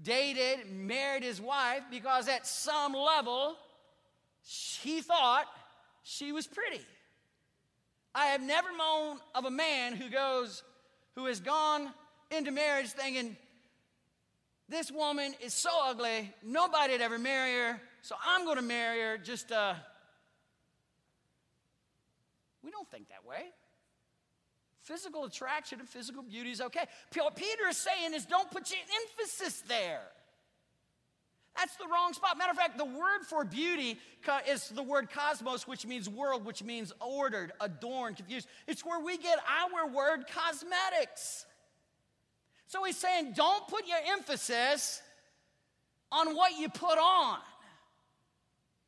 dated, 0.00 0.70
married 0.70 1.22
his 1.22 1.40
wife 1.40 1.82
because 1.90 2.28
at 2.28 2.46
some 2.46 2.92
level 2.92 3.56
he 4.82 5.00
thought 5.00 5.46
she 6.02 6.32
was 6.32 6.46
pretty. 6.46 6.84
I 8.14 8.26
have 8.26 8.42
never 8.42 8.68
known 8.76 9.18
of 9.34 9.44
a 9.44 9.50
man 9.50 9.94
who 9.94 10.08
goes, 10.08 10.62
who 11.16 11.26
has 11.26 11.40
gone 11.40 11.92
into 12.30 12.50
marriage 12.50 12.88
thinking, 12.88 13.36
this 14.68 14.90
woman 14.90 15.34
is 15.40 15.52
so 15.52 15.70
ugly, 15.84 16.32
nobody'd 16.42 17.00
ever 17.00 17.18
marry 17.18 17.52
her, 17.52 17.80
so 18.02 18.16
I'm 18.26 18.44
going 18.44 18.56
to 18.56 18.62
marry 18.62 19.00
her 19.00 19.18
just, 19.18 19.52
uh, 19.52 19.74
we 22.62 22.70
don't 22.70 22.90
think 22.90 23.08
that 23.08 23.26
way. 23.28 23.44
Physical 24.82 25.24
attraction 25.24 25.80
and 25.80 25.88
physical 25.88 26.22
beauty 26.22 26.50
is 26.50 26.60
okay. 26.60 26.84
What 27.16 27.36
Peter 27.36 27.68
is 27.68 27.76
saying 27.76 28.14
is 28.14 28.26
don't 28.26 28.50
put 28.50 28.70
your 28.70 28.80
emphasis 29.02 29.62
there. 29.66 30.02
That's 31.56 31.76
the 31.76 31.86
wrong 31.86 32.12
spot. 32.12 32.36
Matter 32.36 32.50
of 32.50 32.56
fact, 32.56 32.78
the 32.78 32.84
word 32.84 33.22
for 33.28 33.44
beauty 33.44 33.98
is 34.48 34.68
the 34.70 34.82
word 34.82 35.08
cosmos, 35.10 35.68
which 35.68 35.86
means 35.86 36.08
world, 36.08 36.44
which 36.44 36.62
means 36.62 36.92
ordered, 37.00 37.52
adorned, 37.60 38.16
confused. 38.16 38.48
It's 38.66 38.84
where 38.84 39.00
we 39.00 39.16
get 39.16 39.38
our 39.48 39.88
word 39.88 40.24
cosmetics. 40.26 41.46
So 42.66 42.84
he's 42.84 42.96
saying 42.96 43.34
don't 43.34 43.66
put 43.68 43.86
your 43.86 43.98
emphasis 44.12 45.02
on 46.10 46.34
what 46.34 46.58
you 46.58 46.68
put 46.68 46.98
on. 46.98 47.38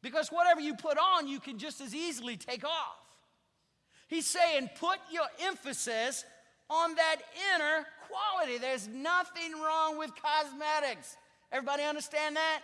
Because 0.03 0.29
whatever 0.29 0.61
you 0.61 0.75
put 0.75 0.99
on, 0.99 1.27
you 1.27 1.41
can 1.41 1.59
just 1.59 1.81
as 1.81 1.95
easily 1.95 2.37
take 2.37 2.65
off. 2.65 3.07
He's 4.09 4.27
saying, 4.27 4.71
put 4.79 4.99
your 5.11 5.27
emphasis 5.41 6.25
on 6.71 6.95
that 6.95 7.17
inner 7.55 7.87
quality. 8.09 8.59
There's 8.59 8.87
nothing 8.87 9.53
wrong 9.53 9.99
with 9.99 10.13
cosmetics. 10.15 11.17
Everybody 11.51 11.83
understand 11.83 12.37
that? 12.37 12.61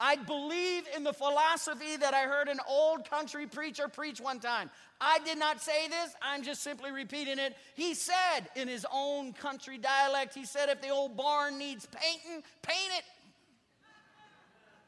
I 0.00 0.16
believe 0.16 0.84
in 0.96 1.02
the 1.02 1.12
philosophy 1.12 1.96
that 1.96 2.14
I 2.14 2.22
heard 2.22 2.48
an 2.48 2.60
old 2.68 3.08
country 3.10 3.46
preacher 3.46 3.88
preach 3.88 4.20
one 4.20 4.38
time. 4.38 4.70
I 5.00 5.18
did 5.20 5.38
not 5.38 5.60
say 5.60 5.88
this, 5.88 6.14
I'm 6.22 6.42
just 6.44 6.62
simply 6.62 6.92
repeating 6.92 7.38
it. 7.38 7.56
He 7.74 7.94
said 7.94 8.48
in 8.54 8.68
his 8.68 8.86
own 8.92 9.32
country 9.32 9.76
dialect, 9.78 10.34
he 10.34 10.44
said, 10.44 10.68
if 10.68 10.80
the 10.80 10.90
old 10.90 11.16
barn 11.16 11.58
needs 11.58 11.86
painting, 11.86 12.42
paint 12.62 12.92
it. 12.96 13.04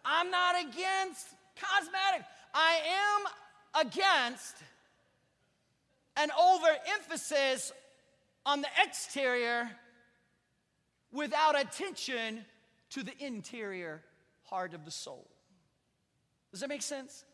I'm 0.04 0.30
not 0.30 0.54
against 0.60 1.26
cosmetic. 1.56 2.26
I 2.54 2.78
am 3.74 3.86
against 3.86 4.56
an 6.16 6.30
overemphasis 6.40 7.72
on 8.46 8.60
the 8.60 8.68
exterior 8.84 9.70
without 11.12 11.60
attention 11.60 12.44
to 12.90 13.02
the 13.02 13.12
interior 13.18 14.02
heart 14.50 14.74
of 14.74 14.84
the 14.84 14.90
soul. 14.90 15.30
Does 16.50 16.60
that 16.60 16.68
make 16.68 16.82
sense? 16.82 17.24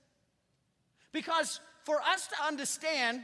Because 1.12 1.60
for 1.84 2.00
us 2.00 2.26
to 2.28 2.34
understand 2.46 3.22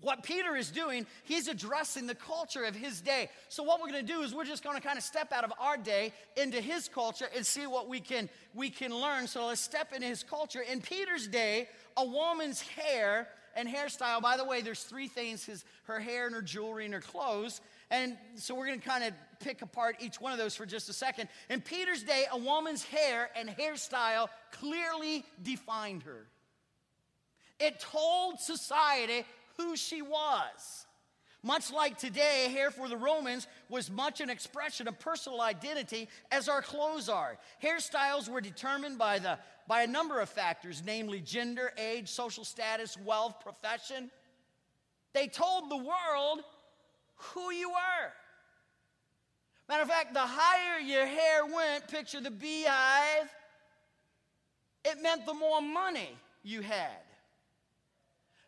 what 0.00 0.22
Peter 0.22 0.54
is 0.54 0.70
doing, 0.70 1.06
he's 1.24 1.48
addressing 1.48 2.06
the 2.06 2.14
culture 2.14 2.64
of 2.64 2.76
his 2.76 3.00
day. 3.00 3.28
So 3.48 3.64
what 3.64 3.80
we're 3.80 3.90
going 3.90 4.06
to 4.06 4.12
do 4.12 4.20
is 4.20 4.32
we're 4.32 4.44
just 4.44 4.62
going 4.62 4.76
to 4.76 4.82
kind 4.82 4.96
of 4.96 5.02
step 5.02 5.32
out 5.32 5.44
of 5.44 5.52
our 5.58 5.76
day 5.76 6.12
into 6.36 6.60
his 6.60 6.88
culture 6.88 7.26
and 7.34 7.44
see 7.44 7.66
what 7.66 7.88
we 7.88 8.00
can 8.00 8.28
we 8.54 8.70
can 8.70 8.94
learn. 8.94 9.26
So 9.26 9.46
let's 9.46 9.60
step 9.60 9.92
into 9.92 10.06
his 10.06 10.22
culture. 10.22 10.60
In 10.60 10.80
Peter's 10.80 11.26
day, 11.26 11.68
a 11.96 12.04
woman's 12.04 12.60
hair 12.60 13.26
and 13.56 13.68
hairstyle. 13.68 14.22
By 14.22 14.36
the 14.36 14.44
way, 14.44 14.62
there's 14.62 14.84
three 14.84 15.08
things: 15.08 15.44
his, 15.44 15.64
her 15.84 15.98
hair 15.98 16.26
and 16.26 16.34
her 16.34 16.42
jewelry 16.42 16.84
and 16.84 16.94
her 16.94 17.00
clothes. 17.00 17.60
And 17.90 18.16
so 18.36 18.54
we're 18.54 18.66
going 18.66 18.80
to 18.80 18.86
kind 18.86 19.04
of 19.04 19.12
pick 19.40 19.62
apart 19.62 19.96
each 20.00 20.20
one 20.20 20.32
of 20.32 20.38
those 20.38 20.54
for 20.54 20.66
just 20.66 20.88
a 20.88 20.92
second. 20.92 21.28
In 21.48 21.60
Peter's 21.60 22.02
day, 22.02 22.24
a 22.30 22.38
woman's 22.38 22.84
hair 22.84 23.30
and 23.34 23.48
hairstyle 23.48 24.28
clearly 24.52 25.24
defined 25.42 26.02
her. 26.02 26.26
It 27.58 27.80
told 27.80 28.40
society 28.40 29.24
who 29.56 29.76
she 29.76 30.02
was. 30.02 30.86
Much 31.42 31.72
like 31.72 31.96
today, 31.98 32.48
hair 32.52 32.70
for 32.70 32.88
the 32.88 32.96
Romans 32.96 33.46
was 33.68 33.90
much 33.90 34.20
an 34.20 34.28
expression 34.28 34.88
of 34.88 34.98
personal 34.98 35.40
identity 35.40 36.08
as 36.32 36.48
our 36.48 36.60
clothes 36.60 37.08
are. 37.08 37.38
Hairstyles 37.62 38.28
were 38.28 38.40
determined 38.40 38.98
by 38.98 39.18
the 39.20 39.38
by 39.68 39.82
a 39.82 39.86
number 39.86 40.18
of 40.18 40.30
factors, 40.30 40.82
namely 40.84 41.20
gender, 41.20 41.72
age, 41.76 42.08
social 42.08 42.42
status, 42.44 42.96
wealth, 43.04 43.38
profession. 43.40 44.10
They 45.12 45.26
told 45.28 45.70
the 45.70 45.76
world 45.76 46.40
who 47.18 47.52
you 47.52 47.70
were. 47.70 48.12
Matter 49.68 49.82
of 49.82 49.88
fact, 49.88 50.14
the 50.14 50.20
higher 50.20 50.80
your 50.80 51.06
hair 51.06 51.44
went, 51.44 51.88
picture 51.88 52.20
the 52.20 52.30
beehive, 52.30 53.28
it 54.84 55.02
meant 55.02 55.26
the 55.26 55.34
more 55.34 55.60
money 55.60 56.16
you 56.42 56.62
had. 56.62 57.02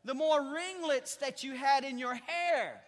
The 0.05 0.15
more 0.15 0.55
ringlets 0.55 1.17
that 1.17 1.45
you 1.45 1.53
had 1.53 1.85
in 1.85 1.99
your 1.99 2.15
hair 2.15 2.81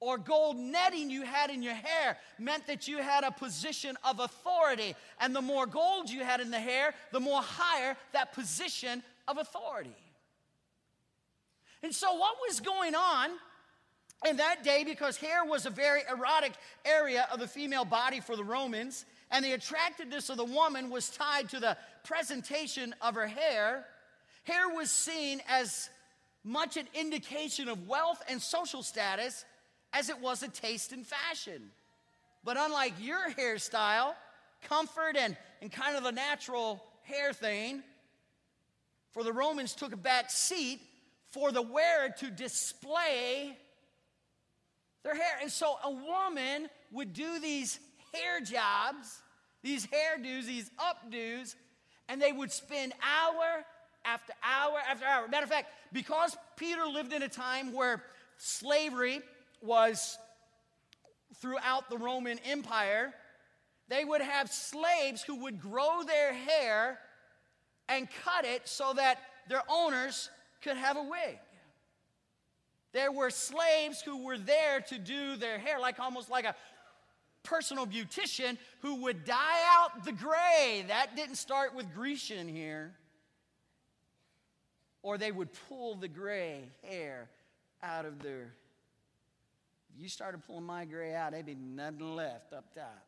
or 0.00 0.18
gold 0.18 0.56
netting 0.56 1.10
you 1.10 1.22
had 1.22 1.50
in 1.50 1.62
your 1.62 1.74
hair 1.74 2.16
meant 2.38 2.66
that 2.66 2.88
you 2.88 2.98
had 2.98 3.24
a 3.24 3.30
position 3.30 3.96
of 4.04 4.20
authority. 4.20 4.94
And 5.20 5.34
the 5.34 5.42
more 5.42 5.66
gold 5.66 6.10
you 6.10 6.24
had 6.24 6.40
in 6.40 6.50
the 6.50 6.60
hair, 6.60 6.94
the 7.12 7.20
more 7.20 7.42
higher 7.42 7.96
that 8.12 8.32
position 8.32 9.02
of 9.28 9.38
authority. 9.38 9.96
And 11.82 11.94
so, 11.94 12.14
what 12.14 12.36
was 12.48 12.60
going 12.60 12.94
on 12.94 13.30
in 14.24 14.36
that 14.38 14.64
day, 14.64 14.84
because 14.84 15.16
hair 15.16 15.44
was 15.44 15.66
a 15.66 15.70
very 15.70 16.00
erotic 16.10 16.52
area 16.84 17.28
of 17.32 17.40
the 17.40 17.46
female 17.46 17.84
body 17.84 18.20
for 18.20 18.36
the 18.36 18.44
Romans, 18.44 19.04
and 19.30 19.44
the 19.44 19.52
attractiveness 19.52 20.30
of 20.30 20.36
the 20.36 20.44
woman 20.44 20.90
was 20.90 21.10
tied 21.10 21.48
to 21.50 21.60
the 21.60 21.76
presentation 22.04 22.94
of 23.00 23.14
her 23.14 23.26
hair, 23.26 23.84
hair 24.44 24.68
was 24.68 24.90
seen 24.90 25.40
as 25.48 25.90
much 26.44 26.76
an 26.76 26.86
indication 26.94 27.68
of 27.68 27.88
wealth 27.88 28.22
and 28.28 28.40
social 28.40 28.82
status 28.82 29.44
as 29.92 30.10
it 30.10 30.20
was 30.20 30.42
a 30.42 30.48
taste 30.48 30.92
in 30.92 31.04
fashion. 31.04 31.70
But 32.44 32.56
unlike 32.58 32.92
your 33.00 33.30
hairstyle, 33.30 34.14
comfort 34.62 35.16
and, 35.16 35.36
and 35.62 35.72
kind 35.72 35.96
of 35.96 36.04
a 36.04 36.12
natural 36.12 36.82
hair 37.02 37.32
thing, 37.32 37.82
for 39.12 39.24
the 39.24 39.32
Romans 39.32 39.74
took 39.74 39.92
a 39.92 39.96
back 39.96 40.30
seat 40.30 40.80
for 41.30 41.52
the 41.52 41.62
wearer 41.62 42.10
to 42.18 42.30
display 42.30 43.56
their 45.04 45.14
hair. 45.14 45.38
And 45.40 45.50
so 45.50 45.76
a 45.84 45.90
woman 45.90 46.68
would 46.90 47.12
do 47.12 47.38
these 47.38 47.78
hair 48.12 48.40
jobs, 48.40 49.22
these 49.62 49.86
hairdos, 49.86 50.46
these 50.46 50.70
updos, 50.78 51.54
and 52.08 52.20
they 52.20 52.32
would 52.32 52.50
spend 52.50 52.92
hour 53.02 53.64
after 54.04 54.32
hour 54.42 54.78
after 54.88 55.04
hour. 55.04 55.28
Matter 55.28 55.44
of 55.44 55.50
fact, 55.50 55.68
because 55.92 56.36
Peter 56.56 56.86
lived 56.86 57.12
in 57.12 57.22
a 57.22 57.28
time 57.28 57.72
where 57.72 58.02
slavery 58.36 59.20
was 59.62 60.18
throughout 61.36 61.88
the 61.88 61.98
Roman 61.98 62.38
Empire, 62.44 63.14
they 63.88 64.04
would 64.04 64.20
have 64.20 64.50
slaves 64.50 65.22
who 65.22 65.42
would 65.42 65.60
grow 65.60 66.02
their 66.06 66.32
hair 66.32 66.98
and 67.88 68.08
cut 68.24 68.44
it 68.44 68.66
so 68.66 68.92
that 68.94 69.18
their 69.48 69.62
owners 69.68 70.30
could 70.62 70.76
have 70.76 70.96
a 70.96 71.02
wig. 71.02 71.38
There 72.94 73.10
were 73.10 73.30
slaves 73.30 74.00
who 74.00 74.24
were 74.24 74.38
there 74.38 74.80
to 74.82 74.98
do 74.98 75.34
their 75.34 75.58
hair, 75.58 75.80
like 75.80 75.98
almost 75.98 76.30
like 76.30 76.44
a 76.44 76.54
personal 77.42 77.86
beautician 77.86 78.56
who 78.82 79.02
would 79.02 79.24
dye 79.24 79.62
out 79.66 80.04
the 80.04 80.12
gray. 80.12 80.84
That 80.86 81.16
didn't 81.16 81.34
start 81.34 81.74
with 81.74 81.92
Grecian 81.92 82.46
here. 82.46 82.94
Or 85.02 85.18
they 85.18 85.32
would 85.32 85.48
pull 85.68 85.96
the 85.96 86.06
gray 86.06 86.70
hair 86.84 87.28
out 87.82 88.06
of 88.06 88.22
their. 88.22 88.54
If 89.92 90.00
you 90.00 90.08
started 90.08 90.46
pulling 90.46 90.64
my 90.64 90.84
gray 90.84 91.16
out, 91.16 91.32
there'd 91.32 91.46
be 91.46 91.56
nothing 91.56 92.14
left 92.14 92.52
up 92.52 92.72
top. 92.72 93.04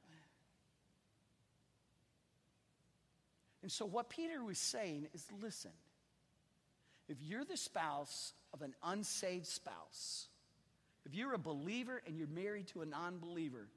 And 3.63 3.71
so, 3.71 3.87
what 3.87 4.11
Peter 4.11 4.43
was 4.43 4.59
saying 4.59 5.07
is 5.15 5.25
listen, 5.41 5.71
if 7.09 7.17
you're 7.21 7.45
the 7.45 7.57
spouse 7.57 8.33
of 8.53 8.63
an 8.63 8.75
unsaved 8.83 9.47
spouse, 9.47 10.27
if 11.05 11.15
you're 11.15 11.35
a 11.35 11.39
believer 11.39 12.03
and 12.07 12.17
you're 12.17 12.27
married 12.29 12.67
to 12.69 12.83
a 12.83 12.87
non 12.87 13.19
believer, 13.19 13.69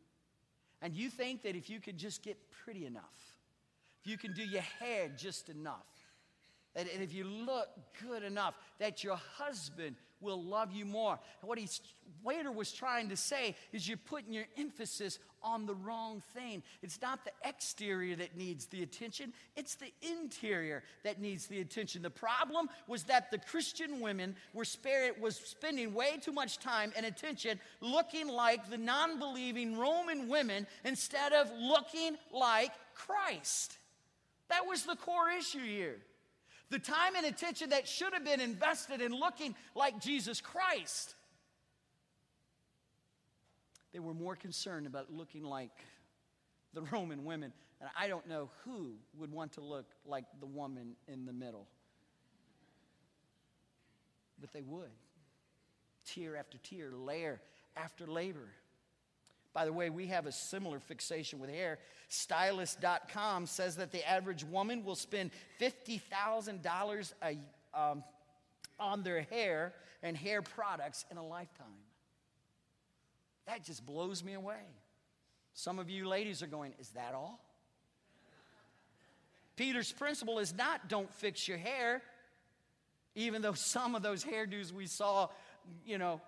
and 0.82 0.96
you 0.96 1.10
think 1.10 1.44
that 1.44 1.56
if 1.56 1.70
you 1.70 1.80
could 1.80 1.98
just 1.98 2.24
get 2.24 2.38
pretty 2.64 2.86
enough, 2.86 3.04
if 4.02 4.10
you 4.10 4.18
can 4.18 4.34
do 4.34 4.44
your 4.44 4.62
hair 4.62 5.10
just 5.16 5.50
enough, 5.50 5.86
and 6.76 6.88
if 7.02 7.14
you 7.14 7.26
look 7.26 7.68
good 8.08 8.24
enough, 8.24 8.54
that 8.80 9.04
your 9.04 9.20
husband 9.38 9.96
will 10.22 10.42
love 10.42 10.72
you 10.72 10.86
more. 10.86 11.20
And 11.42 11.48
what 11.48 11.58
he's 11.58 11.82
waiter 12.24 12.52
was 12.52 12.72
trying 12.72 13.10
to 13.10 13.18
say 13.18 13.56
is 13.72 13.88
you're 13.88 13.98
putting 13.98 14.34
your 14.34 14.48
emphasis 14.58 15.20
on 15.42 15.66
the 15.66 15.76
wrong 15.76 16.22
thing. 16.34 16.62
It's 16.82 17.02
not 17.02 17.24
the 17.24 17.32
exterior 17.48 18.16
that 18.18 18.36
needs 18.36 18.66
the 18.66 18.84
attention, 18.84 19.34
it's 19.56 19.76
the 19.76 19.94
interior 20.02 20.84
that 21.04 21.22
needs 21.22 21.48
the 21.48 21.62
attention. 21.62 22.02
The 22.02 22.10
problem 22.10 22.70
was 22.88 23.04
that 23.06 23.32
the 23.32 23.38
Christian 23.38 24.02
women 24.02 24.36
were 24.54 24.66
spare, 24.66 25.12
was 25.20 25.38
spending 25.38 25.94
way 25.94 26.18
too 26.22 26.34
much 26.34 26.60
time 26.60 26.92
and 26.96 27.06
attention 27.06 27.60
looking 27.80 28.28
like 28.28 28.70
the 28.70 28.78
non-believing 28.78 29.78
Roman 29.78 30.28
women 30.28 30.68
instead 30.84 31.32
of 31.32 31.50
looking 31.58 32.18
like 32.34 32.72
Christ. 32.94 33.78
That 34.50 34.66
was 34.66 34.84
the 34.84 34.96
core 34.96 35.30
issue 35.30 35.64
here. 35.64 36.00
The 36.70 36.80
time 36.80 37.16
and 37.18 37.26
attention 37.26 37.72
that 37.72 37.88
should 37.88 38.14
have 38.14 38.24
been 38.24 38.40
invested 38.40 39.02
in 39.02 39.12
looking 39.12 39.56
like 39.76 40.00
Jesus 40.00 40.40
Christ. 40.40 41.16
They 43.92 44.00
were 44.00 44.14
more 44.14 44.36
concerned 44.36 44.86
about 44.86 45.12
looking 45.12 45.44
like 45.44 45.72
the 46.74 46.82
Roman 46.84 47.26
women. 47.26 47.52
And 47.82 47.90
I 47.98 48.08
don't 48.08 48.28
know 48.28 48.50
who 48.66 48.94
would 49.18 49.32
want 49.32 49.54
to 49.54 49.62
look 49.62 49.86
like 50.06 50.26
the 50.40 50.46
woman 50.46 50.96
in 51.08 51.26
the 51.26 51.34
middle. 51.34 51.68
But 54.40 54.54
they 54.54 54.62
would. 54.62 54.92
Tier 56.06 56.36
after 56.36 56.58
tier, 56.60 56.92
layer 56.92 57.42
after 57.76 58.06
labor. 58.06 58.50
By 59.54 59.66
the 59.66 59.74
way, 59.74 59.90
we 59.90 60.08
have 60.08 60.26
a 60.26 60.32
similar 60.32 60.80
fixation 60.80 61.40
with 61.40 61.50
hair. 61.50 61.80
Stylist.com 62.08 63.48
says 63.48 63.78
that 63.78 63.92
the 63.92 64.08
average 64.08 64.44
woman 64.44 64.84
will 64.84 64.96
spend 64.96 65.32
$50,000 65.60 67.14
um, 67.74 68.04
on 68.80 69.04
their 69.04 69.22
hair 69.24 69.74
and 70.04 70.16
hair 70.16 70.42
products 70.42 71.06
in 71.10 71.18
a 71.18 71.26
lifetime. 71.26 71.68
That 73.48 73.64
just 73.64 73.86
blows 73.86 74.24
me 74.24 74.34
away. 74.34 74.62
Some 75.54 75.80
of 75.80 75.90
you 75.90 76.08
ladies 76.08 76.44
are 76.44 76.48
going, 76.48 76.74
Is 76.80 76.90
that 76.90 77.14
all? 77.16 77.44
Peter's 79.56 79.92
principle 79.92 80.40
is 80.40 80.54
not 80.56 80.88
don't 80.88 81.14
fix 81.16 81.48
your 81.48 81.58
hair, 81.58 82.02
even 83.16 83.42
though 83.42 83.54
some 83.54 83.94
of 83.94 84.02
those 84.02 84.24
hairdos 84.24 84.72
we 84.72 84.86
saw, 84.86 85.28
you 85.86 85.98
know, 85.98 86.22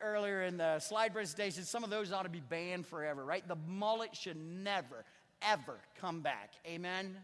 earlier 0.00 0.42
in 0.42 0.56
the 0.56 0.78
slide 0.78 1.12
presentation, 1.12 1.64
some 1.64 1.84
of 1.84 1.90
those 1.90 2.12
ought 2.12 2.22
to 2.22 2.28
be 2.28 2.40
banned 2.40 2.86
forever, 2.86 3.24
right? 3.24 3.46
The 3.46 3.56
mullet 3.66 4.14
should 4.14 4.36
never, 4.36 5.04
ever 5.42 5.78
come 6.00 6.20
back. 6.20 6.52
Amen? 6.66 7.16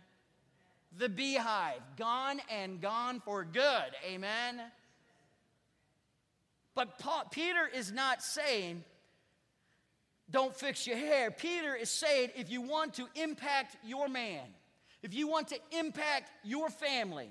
The 0.97 1.09
beehive, 1.09 1.81
gone 1.97 2.40
and 2.51 2.81
gone 2.81 3.21
for 3.21 3.45
good. 3.45 3.90
Amen? 4.07 4.61
But 6.75 6.99
Paul, 6.99 7.25
Peter 7.31 7.69
is 7.73 7.93
not 7.93 8.23
saying, 8.23 8.85
don't 10.31 10.55
fix 10.55 10.87
your 10.87 10.97
hair. 10.97 11.31
Peter 11.31 11.75
is 11.75 11.90
saying, 11.90 12.31
if 12.37 12.51
you 12.51 12.62
want 12.62 12.95
to 12.95 13.07
impact 13.14 13.77
your 13.85 14.09
man, 14.09 14.43
if 15.03 15.14
you 15.14 15.29
want 15.29 15.49
to 15.49 15.59
impact 15.79 16.31
your 16.43 16.71
family, 16.71 17.31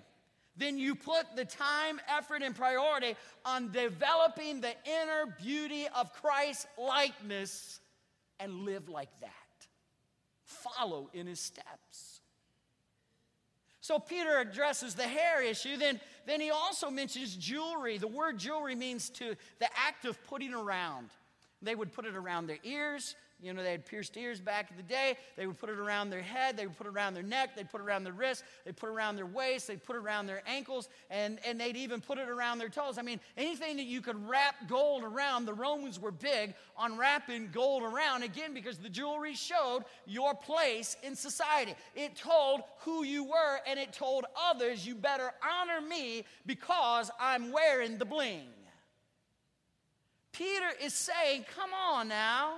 then 0.55 0.77
you 0.77 0.93
put 0.95 1.35
the 1.35 1.45
time, 1.45 1.99
effort, 2.07 2.43
and 2.43 2.55
priority 2.55 3.15
on 3.43 3.71
developing 3.71 4.61
the 4.61 4.73
inner 4.85 5.35
beauty 5.41 5.87
of 5.95 6.13
Christ's 6.13 6.67
likeness 6.77 7.79
and 8.39 8.61
live 8.61 8.87
like 8.87 9.09
that. 9.21 9.31
Follow 10.43 11.09
in 11.13 11.25
his 11.25 11.39
steps. 11.39 12.21
So 13.81 13.99
Peter 13.99 14.39
addresses 14.39 14.95
the 14.95 15.03
hair 15.03 15.43
issue. 15.43 15.75
Then, 15.75 15.99
then 16.25 16.39
he 16.39 16.51
also 16.51 16.89
mentions 16.89 17.35
jewelry. 17.35 17.97
The 17.97 18.07
word 18.07 18.37
jewelry 18.37 18.75
means 18.75 19.09
to 19.11 19.35
the 19.59 19.67
act 19.75 20.05
of 20.05 20.23
putting 20.25 20.53
around. 20.53 21.09
They 21.61 21.75
would 21.75 21.91
put 21.91 22.05
it 22.05 22.15
around 22.15 22.47
their 22.47 22.59
ears, 22.63 23.15
you 23.43 23.53
know, 23.53 23.61
they 23.61 23.71
had 23.71 23.85
pierced 23.85 24.15
ears 24.15 24.39
back 24.39 24.71
in 24.71 24.77
the 24.77 24.83
day. 24.83 25.17
They 25.35 25.45
would 25.45 25.59
put 25.59 25.69
it 25.69 25.77
around 25.77 26.09
their 26.09 26.21
head. 26.21 26.55
They 26.55 26.65
would 26.65 26.77
put 26.77 26.87
it 26.87 26.91
around 26.91 27.13
their 27.13 27.23
neck. 27.23 27.55
They'd 27.55 27.69
put 27.69 27.81
it 27.81 27.83
around 27.83 28.05
their 28.05 28.13
wrist, 28.13 28.43
They'd 28.63 28.75
put 28.75 28.89
it 28.89 28.93
around 28.93 29.17
their 29.17 29.25
waist. 29.25 29.67
They'd 29.67 29.83
put 29.83 29.97
it 29.97 29.99
around 29.99 30.27
their 30.27 30.41
ankles. 30.47 30.87
And, 31.09 31.39
and 31.45 31.59
they'd 31.59 31.75
even 31.75 31.99
put 31.99 32.17
it 32.17 32.29
around 32.29 32.59
their 32.59 32.69
toes. 32.69 32.97
I 32.97 33.01
mean, 33.01 33.19
anything 33.37 33.77
that 33.77 33.85
you 33.85 34.01
could 34.01 34.27
wrap 34.27 34.55
gold 34.69 35.03
around, 35.03 35.45
the 35.45 35.53
Romans 35.53 35.99
were 35.99 36.11
big 36.11 36.53
on 36.77 36.97
wrapping 36.97 37.49
gold 37.51 37.83
around. 37.83 38.23
Again, 38.23 38.53
because 38.53 38.77
the 38.77 38.89
jewelry 38.89 39.33
showed 39.33 39.83
your 40.05 40.33
place 40.33 40.95
in 41.03 41.15
society. 41.15 41.75
It 41.95 42.15
told 42.15 42.61
who 42.79 43.03
you 43.03 43.25
were, 43.25 43.59
and 43.67 43.77
it 43.77 43.91
told 43.91 44.25
others, 44.49 44.87
you 44.87 44.95
better 44.95 45.31
honor 45.43 45.85
me 45.85 46.23
because 46.45 47.11
I'm 47.19 47.51
wearing 47.51 47.97
the 47.97 48.05
bling. 48.05 48.47
Peter 50.33 50.69
is 50.81 50.93
saying, 50.93 51.45
come 51.55 51.69
on 51.73 52.07
now. 52.07 52.55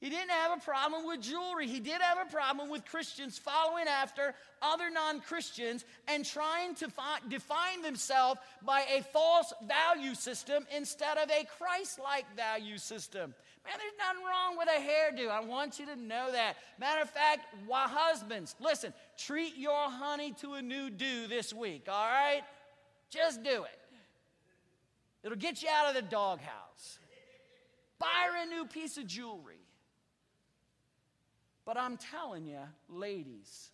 He 0.00 0.10
didn't 0.10 0.30
have 0.30 0.56
a 0.56 0.60
problem 0.60 1.06
with 1.06 1.22
jewelry. 1.22 1.66
He 1.66 1.80
did 1.80 2.00
have 2.00 2.18
a 2.24 2.30
problem 2.30 2.70
with 2.70 2.84
Christians 2.84 3.36
following 3.36 3.86
after 3.88 4.32
other 4.62 4.90
non 4.90 5.20
Christians 5.20 5.84
and 6.06 6.24
trying 6.24 6.76
to 6.76 6.88
define 7.28 7.82
themselves 7.82 8.40
by 8.64 8.84
a 8.96 9.02
false 9.02 9.52
value 9.66 10.14
system 10.14 10.64
instead 10.76 11.18
of 11.18 11.28
a 11.30 11.44
Christ 11.58 11.98
like 11.98 12.24
value 12.36 12.78
system. 12.78 13.34
Man, 13.64 13.74
there's 13.76 13.92
nothing 13.98 14.24
wrong 14.24 14.56
with 14.56 14.68
a 14.68 14.80
hairdo. 14.80 15.30
I 15.30 15.40
want 15.40 15.80
you 15.80 15.86
to 15.86 15.96
know 15.96 16.30
that. 16.30 16.56
Matter 16.78 17.02
of 17.02 17.10
fact, 17.10 17.52
why 17.66 17.88
husbands, 17.88 18.54
listen, 18.60 18.94
treat 19.18 19.56
your 19.56 19.90
honey 19.90 20.32
to 20.40 20.54
a 20.54 20.62
new 20.62 20.90
do 20.90 21.26
this 21.26 21.52
week, 21.52 21.86
all 21.88 22.06
right? 22.06 22.42
Just 23.10 23.42
do 23.42 23.64
it. 23.64 23.78
It'll 25.24 25.36
get 25.36 25.60
you 25.60 25.68
out 25.68 25.88
of 25.88 25.96
the 25.96 26.08
doghouse. 26.08 27.00
Buy 27.98 28.06
her 28.30 28.44
a 28.44 28.46
new 28.46 28.64
piece 28.64 28.96
of 28.96 29.06
jewelry. 29.08 29.57
But 31.68 31.76
I'm 31.76 31.98
telling 31.98 32.46
you, 32.46 32.60
ladies, 32.88 33.68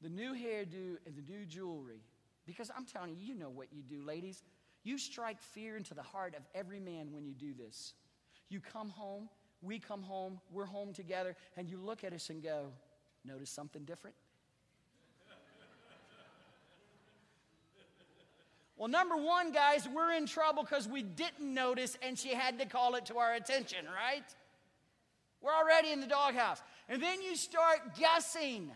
the 0.00 0.08
new 0.08 0.32
hairdo 0.32 0.96
and 1.04 1.14
the 1.14 1.30
new 1.30 1.44
jewelry, 1.44 2.00
because 2.46 2.70
I'm 2.74 2.86
telling 2.86 3.10
you, 3.10 3.16
you 3.20 3.34
know 3.34 3.50
what 3.50 3.66
you 3.70 3.82
do, 3.82 4.02
ladies. 4.02 4.44
You 4.82 4.96
strike 4.96 5.42
fear 5.42 5.76
into 5.76 5.92
the 5.92 6.02
heart 6.02 6.34
of 6.34 6.42
every 6.54 6.80
man 6.80 7.12
when 7.12 7.26
you 7.26 7.34
do 7.34 7.52
this. 7.52 7.92
You 8.48 8.60
come 8.60 8.88
home, 8.88 9.28
we 9.60 9.78
come 9.78 10.02
home, 10.02 10.40
we're 10.50 10.64
home 10.64 10.94
together, 10.94 11.36
and 11.58 11.68
you 11.68 11.76
look 11.76 12.02
at 12.02 12.14
us 12.14 12.30
and 12.30 12.42
go, 12.42 12.68
Notice 13.26 13.50
something 13.50 13.84
different? 13.84 14.16
well, 18.78 18.88
number 18.88 19.18
one, 19.18 19.52
guys, 19.52 19.86
we're 19.86 20.12
in 20.12 20.24
trouble 20.24 20.62
because 20.62 20.88
we 20.88 21.02
didn't 21.02 21.52
notice 21.52 21.98
and 22.00 22.18
she 22.18 22.30
had 22.30 22.58
to 22.58 22.64
call 22.64 22.94
it 22.94 23.04
to 23.04 23.18
our 23.18 23.34
attention, 23.34 23.84
right? 23.94 24.24
We're 25.40 25.54
already 25.54 25.92
in 25.92 26.00
the 26.00 26.06
doghouse. 26.06 26.60
And 26.88 27.02
then 27.02 27.22
you 27.22 27.36
start 27.36 27.96
guessing. 27.98 28.70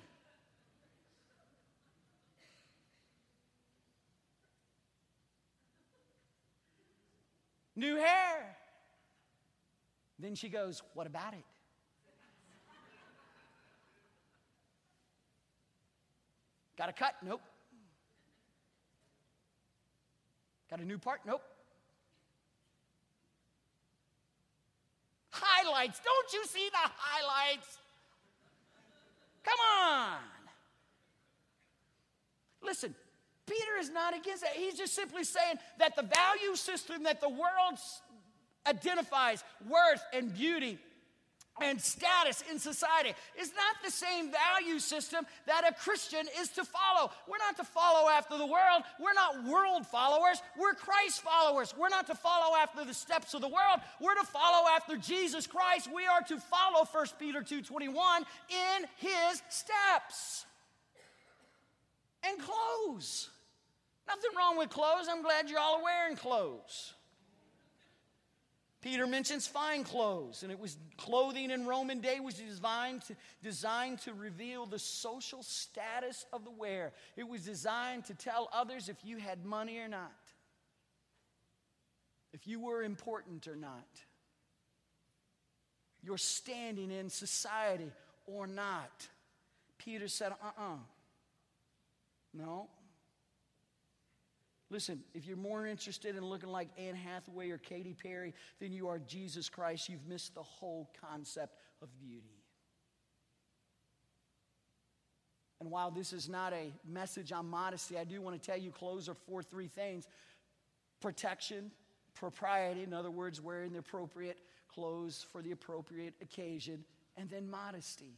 New 7.74 7.96
hair. 7.96 8.56
Then 10.18 10.34
she 10.34 10.48
goes, 10.48 10.82
What 10.94 11.06
about 11.06 11.32
it? 11.34 11.44
Got 16.76 16.88
a 16.88 16.92
cut? 16.92 17.14
Nope. 17.24 17.42
Got 20.70 20.80
a 20.80 20.84
new 20.84 20.98
part? 20.98 21.20
Nope. 21.26 21.42
Highlights. 25.32 26.00
Don't 26.04 26.32
you 26.32 26.46
see 26.46 26.68
the 26.70 26.90
highlights? 26.96 27.78
Come 29.42 29.58
on. 29.82 30.18
Listen, 32.62 32.94
Peter 33.46 33.78
is 33.80 33.90
not 33.90 34.16
against 34.16 34.42
that. 34.42 34.52
He's 34.52 34.74
just 34.74 34.94
simply 34.94 35.24
saying 35.24 35.56
that 35.78 35.96
the 35.96 36.02
value 36.02 36.54
system 36.54 37.02
that 37.04 37.20
the 37.20 37.28
world 37.28 37.78
identifies 38.66 39.42
worth 39.68 40.04
and 40.12 40.32
beauty 40.32 40.78
and 41.60 41.80
status 41.80 42.42
in 42.50 42.58
society 42.58 43.12
is 43.38 43.52
not 43.54 43.76
the 43.84 43.90
same 43.90 44.30
value 44.32 44.78
system 44.78 45.26
that 45.46 45.68
a 45.68 45.74
Christian 45.74 46.26
is 46.40 46.48
to 46.50 46.64
follow. 46.64 47.10
We're 47.28 47.38
not 47.38 47.56
to 47.58 47.64
follow 47.64 48.08
after 48.08 48.38
the 48.38 48.46
world. 48.46 48.82
We're 48.98 49.12
not 49.12 49.44
world 49.44 49.86
followers. 49.86 50.40
We're 50.58 50.74
Christ 50.74 51.20
followers. 51.22 51.74
We're 51.76 51.90
not 51.90 52.06
to 52.06 52.14
follow 52.14 52.56
after 52.56 52.84
the 52.84 52.94
steps 52.94 53.34
of 53.34 53.42
the 53.42 53.48
world. 53.48 53.80
We're 54.00 54.14
to 54.14 54.24
follow 54.26 54.68
after 54.68 54.96
Jesus 54.96 55.46
Christ. 55.46 55.90
We 55.92 56.06
are 56.06 56.22
to 56.22 56.38
follow 56.38 56.84
1 56.84 57.18
Peter 57.18 57.42
2:21 57.42 58.24
in 58.48 58.88
his 58.96 59.42
steps. 59.48 60.46
And 62.24 62.38
clothes. 62.40 63.28
Nothing 64.06 64.30
wrong 64.36 64.56
with 64.56 64.70
clothes. 64.70 65.08
I'm 65.08 65.22
glad 65.22 65.50
you 65.50 65.58
all 65.58 65.76
are 65.76 65.82
wearing 65.82 66.16
clothes. 66.16 66.94
Peter 68.82 69.06
mentions 69.06 69.46
fine 69.46 69.84
clothes, 69.84 70.42
and 70.42 70.50
it 70.50 70.58
was 70.58 70.76
clothing 70.98 71.52
in 71.52 71.64
Roman 71.66 72.00
day 72.00 72.18
was 72.18 72.34
designed 72.34 73.02
to, 73.02 73.14
designed 73.40 74.00
to 74.00 74.12
reveal 74.12 74.66
the 74.66 74.78
social 74.78 75.44
status 75.44 76.26
of 76.32 76.44
the 76.44 76.50
wearer. 76.50 76.92
It 77.16 77.28
was 77.28 77.44
designed 77.44 78.06
to 78.06 78.14
tell 78.14 78.48
others 78.52 78.88
if 78.88 78.96
you 79.04 79.18
had 79.18 79.44
money 79.44 79.78
or 79.78 79.86
not, 79.86 80.10
if 82.32 82.48
you 82.48 82.58
were 82.58 82.82
important 82.82 83.46
or 83.46 83.54
not, 83.54 83.86
your 86.02 86.18
standing 86.18 86.90
in 86.90 87.08
society 87.08 87.92
or 88.26 88.48
not. 88.48 89.08
Peter 89.78 90.08
said, 90.08 90.32
uh 90.32 90.46
uh-uh. 90.46 90.72
uh 90.72 90.76
No, 92.34 92.68
Listen, 94.72 95.02
if 95.12 95.26
you're 95.26 95.36
more 95.36 95.66
interested 95.66 96.16
in 96.16 96.24
looking 96.24 96.48
like 96.48 96.70
Anne 96.78 96.94
Hathaway 96.94 97.50
or 97.50 97.58
Katy 97.58 97.92
Perry 97.92 98.32
than 98.58 98.72
you 98.72 98.88
are 98.88 98.98
Jesus 98.98 99.50
Christ, 99.50 99.90
you've 99.90 100.06
missed 100.08 100.34
the 100.34 100.42
whole 100.42 100.90
concept 100.98 101.58
of 101.82 101.88
beauty. 102.00 102.40
And 105.60 105.70
while 105.70 105.90
this 105.90 106.14
is 106.14 106.26
not 106.26 106.54
a 106.54 106.72
message 106.88 107.32
on 107.32 107.50
modesty, 107.50 107.98
I 107.98 108.04
do 108.04 108.22
want 108.22 108.40
to 108.40 108.50
tell 108.50 108.58
you 108.58 108.70
clothes 108.70 109.10
are 109.10 109.14
for 109.14 109.42
three 109.42 109.68
things 109.68 110.06
protection, 111.02 111.70
propriety, 112.14 112.82
in 112.82 112.94
other 112.94 113.10
words, 113.10 113.42
wearing 113.42 113.72
the 113.74 113.80
appropriate 113.80 114.38
clothes 114.72 115.26
for 115.32 115.42
the 115.42 115.52
appropriate 115.52 116.14
occasion, 116.22 116.82
and 117.18 117.28
then 117.28 117.50
modesty. 117.50 118.16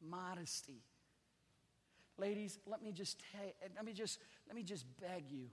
Modesty. 0.00 0.84
Ladies, 2.20 2.58
let 2.66 2.82
me 2.82 2.92
just 2.92 3.18
let 3.74 3.84
me 3.84 3.94
just 3.94 4.18
let 4.46 4.54
me 4.54 4.62
just 4.62 4.84
beg 5.00 5.24
you 5.30 5.46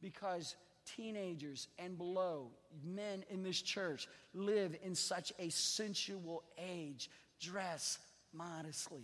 because 0.00 0.54
teenagers 0.96 1.66
and 1.80 1.98
below, 1.98 2.50
men 2.84 3.24
in 3.28 3.42
this 3.42 3.60
church 3.60 4.06
live 4.34 4.76
in 4.84 4.94
such 4.94 5.32
a 5.40 5.48
sensual 5.48 6.44
age. 6.58 7.10
Dress 7.40 7.98
modestly. 8.32 9.02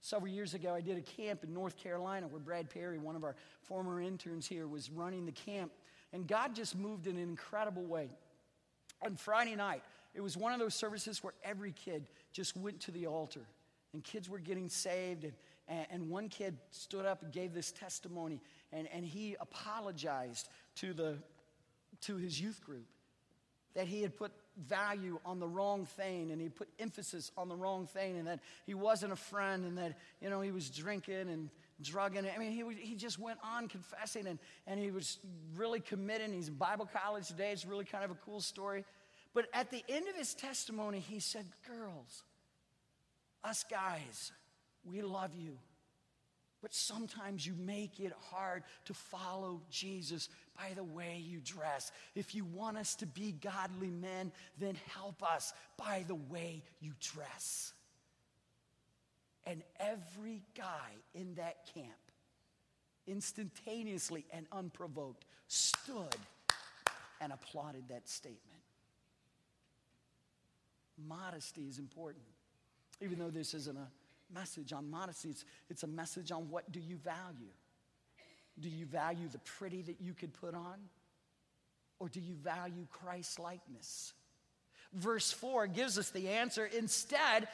Several 0.00 0.32
years 0.32 0.54
ago, 0.54 0.74
I 0.74 0.80
did 0.80 0.98
a 0.98 1.02
camp 1.02 1.44
in 1.44 1.54
North 1.54 1.76
Carolina 1.76 2.26
where 2.26 2.40
Brad 2.40 2.68
Perry, 2.68 2.98
one 2.98 3.14
of 3.14 3.22
our 3.22 3.36
former 3.60 4.00
interns 4.00 4.48
here, 4.48 4.66
was 4.66 4.90
running 4.90 5.24
the 5.24 5.32
camp. 5.32 5.70
And 6.12 6.26
God 6.26 6.56
just 6.56 6.76
moved 6.76 7.06
in 7.06 7.16
an 7.16 7.22
incredible 7.22 7.84
way. 7.84 8.08
On 9.06 9.14
Friday 9.14 9.54
night, 9.54 9.82
it 10.14 10.20
was 10.20 10.36
one 10.36 10.52
of 10.52 10.58
those 10.58 10.74
services 10.74 11.22
where 11.22 11.34
every 11.44 11.70
kid 11.70 12.08
just 12.32 12.56
went 12.56 12.80
to 12.80 12.90
the 12.90 13.06
altar 13.06 13.46
and 13.92 14.02
kids 14.02 14.28
were 14.28 14.38
getting 14.38 14.68
saved. 14.68 15.24
And, 15.68 15.86
and 15.90 16.10
one 16.10 16.28
kid 16.28 16.56
stood 16.70 17.06
up 17.06 17.22
and 17.22 17.32
gave 17.32 17.54
this 17.54 17.72
testimony, 17.72 18.40
and, 18.72 18.88
and 18.92 19.04
he 19.04 19.36
apologized 19.40 20.48
to, 20.76 20.92
the, 20.92 21.18
to 22.02 22.16
his 22.16 22.40
youth 22.40 22.62
group 22.64 22.86
that 23.74 23.86
he 23.86 24.02
had 24.02 24.16
put 24.16 24.32
value 24.58 25.18
on 25.24 25.38
the 25.38 25.48
wrong 25.48 25.86
thing 25.86 26.30
and 26.30 26.40
he 26.40 26.48
put 26.48 26.68
emphasis 26.78 27.32
on 27.38 27.48
the 27.48 27.56
wrong 27.56 27.86
thing 27.86 28.18
and 28.18 28.26
that 28.26 28.40
he 28.66 28.74
wasn't 28.74 29.10
a 29.10 29.16
friend 29.16 29.64
and 29.64 29.78
that 29.78 29.96
you 30.20 30.28
know 30.28 30.42
he 30.42 30.50
was 30.50 30.68
drinking 30.68 31.28
and 31.28 31.48
drugging 31.80 32.26
i 32.34 32.38
mean 32.38 32.52
he, 32.52 32.62
he 32.78 32.94
just 32.94 33.18
went 33.18 33.38
on 33.42 33.66
confessing 33.66 34.26
and, 34.26 34.38
and 34.66 34.78
he 34.78 34.90
was 34.90 35.18
really 35.56 35.80
committed 35.80 36.30
he's 36.30 36.48
in 36.48 36.54
bible 36.54 36.88
college 37.02 37.28
today 37.28 37.50
it's 37.50 37.64
really 37.64 37.84
kind 37.84 38.04
of 38.04 38.10
a 38.10 38.16
cool 38.26 38.42
story 38.42 38.84
but 39.32 39.46
at 39.54 39.70
the 39.70 39.82
end 39.88 40.06
of 40.06 40.14
his 40.14 40.34
testimony 40.34 40.98
he 41.00 41.18
said 41.18 41.46
girls 41.66 42.22
us 43.44 43.64
guys, 43.68 44.32
we 44.84 45.02
love 45.02 45.30
you. 45.36 45.58
But 46.60 46.72
sometimes 46.72 47.44
you 47.44 47.54
make 47.58 47.98
it 47.98 48.12
hard 48.30 48.62
to 48.84 48.94
follow 48.94 49.62
Jesus 49.68 50.28
by 50.56 50.74
the 50.76 50.84
way 50.84 51.20
you 51.26 51.40
dress. 51.40 51.90
If 52.14 52.36
you 52.36 52.44
want 52.44 52.78
us 52.78 52.94
to 52.96 53.06
be 53.06 53.32
godly 53.32 53.90
men, 53.90 54.30
then 54.58 54.76
help 54.94 55.24
us 55.24 55.52
by 55.76 56.04
the 56.06 56.14
way 56.14 56.62
you 56.80 56.92
dress. 57.00 57.72
And 59.44 59.62
every 59.80 60.42
guy 60.56 60.92
in 61.14 61.34
that 61.34 61.68
camp, 61.74 61.88
instantaneously 63.08 64.24
and 64.32 64.46
unprovoked, 64.52 65.24
stood 65.48 66.14
and 67.20 67.32
applauded 67.32 67.88
that 67.88 68.08
statement. 68.08 68.38
Modesty 70.96 71.62
is 71.62 71.80
important 71.80 72.24
even 73.02 73.18
though 73.18 73.30
this 73.30 73.54
isn't 73.54 73.76
a 73.76 73.88
message 74.32 74.72
on 74.72 74.90
modesty, 74.90 75.30
it's, 75.30 75.44
it's 75.68 75.82
a 75.82 75.88
message 75.88 76.32
on 76.32 76.48
what 76.48 76.70
do 76.72 76.80
you 76.80 76.96
value. 76.96 77.52
Do 78.58 78.68
you 78.68 78.86
value 78.86 79.28
the 79.28 79.38
pretty 79.38 79.82
that 79.82 80.00
you 80.00 80.14
could 80.14 80.32
put 80.32 80.54
on? 80.54 80.76
Or 81.98 82.08
do 82.08 82.20
you 82.20 82.34
value 82.34 82.86
Christ 82.90 83.38
likeness? 83.38 84.12
Verse 84.92 85.32
4 85.32 85.68
gives 85.68 85.98
us 85.98 86.10
the 86.10 86.28
answer. 86.28 86.66
Instead, 86.66 87.48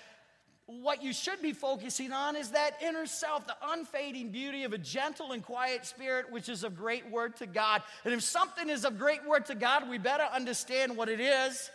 what 0.66 1.02
you 1.02 1.14
should 1.14 1.40
be 1.40 1.52
focusing 1.52 2.12
on 2.12 2.36
is 2.36 2.50
that 2.50 2.82
inner 2.82 3.06
self, 3.06 3.46
the 3.46 3.56
unfading 3.62 4.30
beauty 4.30 4.64
of 4.64 4.72
a 4.72 4.78
gentle 4.78 5.32
and 5.32 5.42
quiet 5.42 5.86
spirit, 5.86 6.30
which 6.30 6.48
is 6.48 6.62
of 6.62 6.76
great 6.76 7.10
word 7.10 7.36
to 7.36 7.46
God. 7.46 7.82
And 8.04 8.12
if 8.12 8.22
something 8.22 8.68
is 8.68 8.84
of 8.84 8.98
great 8.98 9.26
word 9.26 9.46
to 9.46 9.54
God, 9.54 9.88
we 9.88 9.96
better 9.96 10.24
understand 10.24 10.96
what 10.96 11.08
it 11.08 11.20
is. 11.20 11.70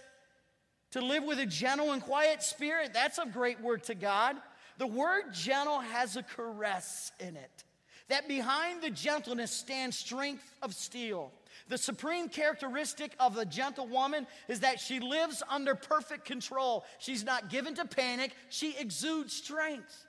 To 0.93 1.01
live 1.01 1.23
with 1.23 1.39
a 1.39 1.45
gentle 1.47 1.91
and 1.91 2.03
quiet 2.03 2.43
spirit, 2.43 2.91
that's 2.93 3.17
a 3.17 3.25
great 3.25 3.59
word 3.59 3.83
to 3.85 3.95
God. 3.95 4.35
The 4.77 4.85
word 4.85 5.33
gentle 5.33 5.79
has 5.79 6.17
a 6.17 6.21
caress 6.21 7.11
in 7.19 7.35
it. 7.35 7.63
That 8.09 8.27
behind 8.27 8.83
the 8.83 8.91
gentleness 8.91 9.49
stands 9.49 9.97
strength 9.97 10.43
of 10.61 10.75
steel. 10.75 11.31
The 11.67 11.79
supreme 11.79 12.29
characteristic 12.29 13.15
of 13.19 13.39
a 13.39 13.45
gentle 13.45 13.87
woman 13.87 14.27
is 14.47 14.59
that 14.59 14.79
she 14.79 14.99
lives 14.99 15.41
under 15.49 15.73
perfect 15.73 16.25
control. 16.25 16.85
She's 16.99 17.23
not 17.23 17.49
given 17.49 17.73
to 17.75 17.85
panic, 17.85 18.33
she 18.49 18.75
exudes 18.77 19.33
strength. 19.33 20.05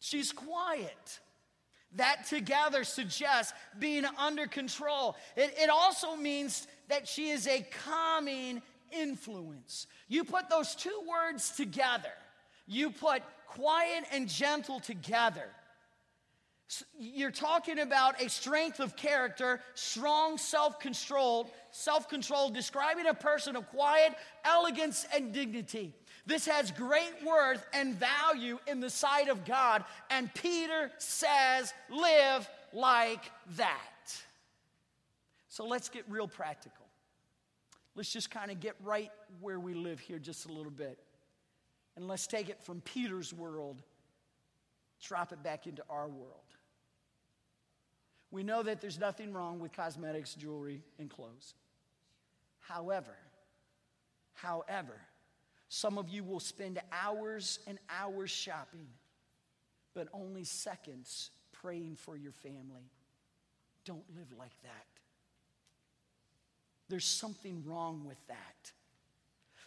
She's 0.00 0.32
quiet. 0.32 1.20
That 1.96 2.24
together 2.26 2.84
suggests 2.84 3.52
being 3.78 4.04
under 4.18 4.46
control. 4.46 5.14
It, 5.36 5.54
it 5.58 5.68
also 5.68 6.16
means 6.16 6.66
that 6.88 7.06
she 7.06 7.28
is 7.28 7.46
a 7.46 7.66
calming 7.84 8.62
influence. 8.98 9.86
You 10.08 10.24
put 10.24 10.48
those 10.48 10.74
two 10.74 11.02
words 11.08 11.50
together, 11.50 12.12
you 12.66 12.90
put 12.90 13.22
quiet 13.46 14.04
and 14.12 14.28
gentle 14.28 14.80
together. 14.80 15.48
You're 16.98 17.30
talking 17.30 17.78
about 17.78 18.20
a 18.22 18.28
strength 18.28 18.80
of 18.80 18.96
character, 18.96 19.60
strong 19.74 20.38
self 20.38 20.80
control, 20.80 21.50
self 21.70 22.08
control, 22.08 22.48
describing 22.48 23.06
a 23.06 23.14
person 23.14 23.54
of 23.54 23.68
quiet 23.68 24.14
elegance 24.44 25.06
and 25.14 25.32
dignity. 25.32 25.92
This 26.26 26.46
has 26.46 26.70
great 26.70 27.12
worth 27.24 27.64
and 27.74 27.94
value 27.94 28.58
in 28.66 28.80
the 28.80 28.88
sight 28.88 29.28
of 29.28 29.44
God, 29.44 29.84
and 30.10 30.32
Peter 30.32 30.90
says, 30.96 31.74
live 31.90 32.48
like 32.72 33.30
that. 33.56 34.22
So 35.48 35.66
let's 35.66 35.90
get 35.90 36.04
real 36.08 36.26
practical. 36.26 36.83
Let's 37.94 38.12
just 38.12 38.30
kind 38.30 38.50
of 38.50 38.60
get 38.60 38.74
right 38.82 39.10
where 39.40 39.58
we 39.58 39.74
live 39.74 40.00
here 40.00 40.18
just 40.18 40.46
a 40.46 40.52
little 40.52 40.70
bit. 40.70 40.98
And 41.96 42.08
let's 42.08 42.26
take 42.26 42.48
it 42.48 42.60
from 42.62 42.80
Peter's 42.80 43.32
world, 43.32 43.82
drop 45.00 45.32
it 45.32 45.42
back 45.42 45.66
into 45.66 45.82
our 45.88 46.08
world. 46.08 46.40
We 48.30 48.42
know 48.42 48.64
that 48.64 48.80
there's 48.80 48.98
nothing 48.98 49.32
wrong 49.32 49.60
with 49.60 49.72
cosmetics, 49.72 50.34
jewelry, 50.34 50.82
and 50.98 51.08
clothes. 51.08 51.54
However, 52.58 53.14
however, 54.32 54.96
some 55.68 55.98
of 55.98 56.08
you 56.08 56.24
will 56.24 56.40
spend 56.40 56.80
hours 56.90 57.60
and 57.66 57.78
hours 57.88 58.30
shopping, 58.30 58.88
but 59.94 60.08
only 60.12 60.42
seconds 60.42 61.30
praying 61.52 61.96
for 61.96 62.16
your 62.16 62.32
family. 62.32 62.90
Don't 63.84 64.04
live 64.16 64.32
like 64.36 64.60
that. 64.62 64.93
There's 66.88 67.04
something 67.04 67.62
wrong 67.66 68.04
with 68.06 68.18
that. 68.28 68.72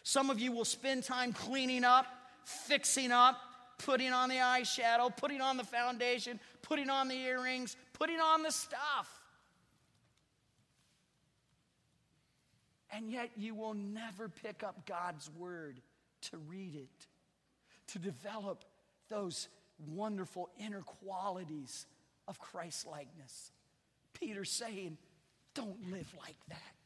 Some 0.02 0.30
of 0.30 0.40
you 0.40 0.52
will 0.52 0.64
spend 0.64 1.04
time 1.04 1.32
cleaning 1.32 1.84
up, 1.84 2.06
fixing 2.44 3.12
up, 3.12 3.38
putting 3.78 4.12
on 4.12 4.28
the 4.28 4.36
eyeshadow, 4.36 5.14
putting 5.16 5.40
on 5.40 5.56
the 5.56 5.64
foundation, 5.64 6.40
putting 6.62 6.90
on 6.90 7.08
the 7.08 7.16
earrings, 7.16 7.76
putting 7.92 8.18
on 8.18 8.42
the 8.42 8.50
stuff. 8.50 9.10
And 12.90 13.10
yet 13.10 13.30
you 13.36 13.54
will 13.54 13.74
never 13.74 14.28
pick 14.28 14.62
up 14.62 14.86
God's 14.86 15.30
word 15.36 15.80
to 16.30 16.38
read 16.38 16.74
it, 16.74 17.06
to 17.88 17.98
develop 17.98 18.64
those 19.08 19.48
wonderful 19.86 20.48
inner 20.58 20.80
qualities 20.80 21.86
of 22.26 22.38
Christ 22.38 22.86
likeness. 22.86 23.52
Peter's 24.14 24.50
saying, 24.50 24.96
don't 25.54 25.92
live 25.92 26.12
like 26.18 26.36
that. 26.48 26.77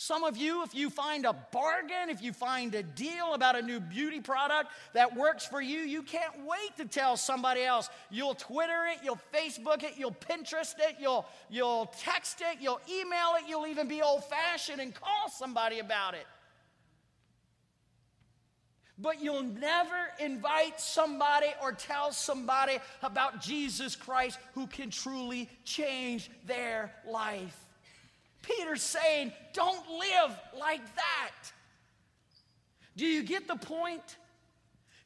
Some 0.00 0.22
of 0.22 0.36
you, 0.36 0.62
if 0.62 0.76
you 0.76 0.90
find 0.90 1.26
a 1.26 1.32
bargain, 1.32 2.08
if 2.08 2.22
you 2.22 2.32
find 2.32 2.72
a 2.76 2.84
deal 2.84 3.34
about 3.34 3.56
a 3.56 3.62
new 3.62 3.80
beauty 3.80 4.20
product 4.20 4.70
that 4.92 5.16
works 5.16 5.44
for 5.44 5.60
you, 5.60 5.80
you 5.80 6.04
can't 6.04 6.46
wait 6.46 6.76
to 6.76 6.84
tell 6.84 7.16
somebody 7.16 7.64
else. 7.64 7.90
You'll 8.08 8.36
Twitter 8.36 8.86
it, 8.92 9.00
you'll 9.02 9.18
Facebook 9.34 9.82
it, 9.82 9.94
you'll 9.98 10.12
Pinterest 10.12 10.76
it, 10.78 10.98
you'll, 11.00 11.26
you'll 11.50 11.86
text 11.98 12.40
it, 12.42 12.58
you'll 12.60 12.80
email 12.88 13.34
it, 13.38 13.48
you'll 13.48 13.66
even 13.66 13.88
be 13.88 14.00
old 14.00 14.22
fashioned 14.26 14.80
and 14.80 14.94
call 14.94 15.28
somebody 15.36 15.80
about 15.80 16.14
it. 16.14 16.28
But 18.98 19.20
you'll 19.20 19.42
never 19.42 20.12
invite 20.20 20.80
somebody 20.80 21.48
or 21.60 21.72
tell 21.72 22.12
somebody 22.12 22.78
about 23.02 23.40
Jesus 23.40 23.96
Christ 23.96 24.38
who 24.54 24.68
can 24.68 24.90
truly 24.90 25.50
change 25.64 26.30
their 26.46 26.92
life. 27.04 27.67
Peter's 28.48 28.82
saying, 28.82 29.32
don't 29.52 29.88
live 29.90 30.36
like 30.58 30.82
that. 30.96 31.52
Do 32.96 33.06
you 33.06 33.22
get 33.22 33.46
the 33.46 33.56
point? 33.56 34.16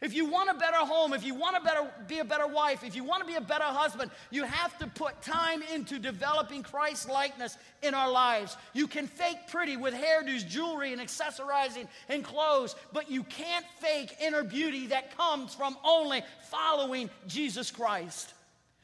If 0.00 0.14
you 0.14 0.26
want 0.26 0.50
a 0.50 0.55
better 0.55 0.78
home, 0.78 1.12
if 1.12 1.24
you 1.24 1.33
want 1.33 1.55
to 1.55 1.62
better, 1.62 1.88
be 2.09 2.18
a 2.18 2.24
better 2.24 2.48
wife, 2.48 2.83
if 2.83 2.96
you 2.96 3.05
want 3.05 3.20
to 3.20 3.26
be 3.26 3.37
a 3.37 3.40
better 3.40 3.64
husband, 3.64 4.11
you 4.33 4.42
have 4.42 4.76
to 4.78 4.88
put 4.88 5.22
time 5.22 5.62
into 5.72 6.00
developing 6.00 6.64
Christ 6.64 7.09
likeness 7.09 7.57
in 7.85 7.94
our 7.94 8.11
lives. 8.11 8.57
You 8.72 8.88
can 8.88 9.07
fake 9.07 9.46
pretty 9.48 9.76
with 9.76 9.94
hairdos, 9.94 10.46
jewelry, 10.48 10.92
and 10.92 11.00
accessorizing 11.00 11.87
and 12.09 12.24
clothes, 12.24 12.74
but 12.92 13.12
you 13.12 13.22
can't 13.22 13.64
fake 13.78 14.16
inner 14.20 14.42
beauty 14.42 14.88
that 14.88 15.16
comes 15.16 15.55
from 15.55 15.76
only 15.85 16.24
following 16.50 17.09
Jesus 17.28 17.70
Christ. 17.70 18.35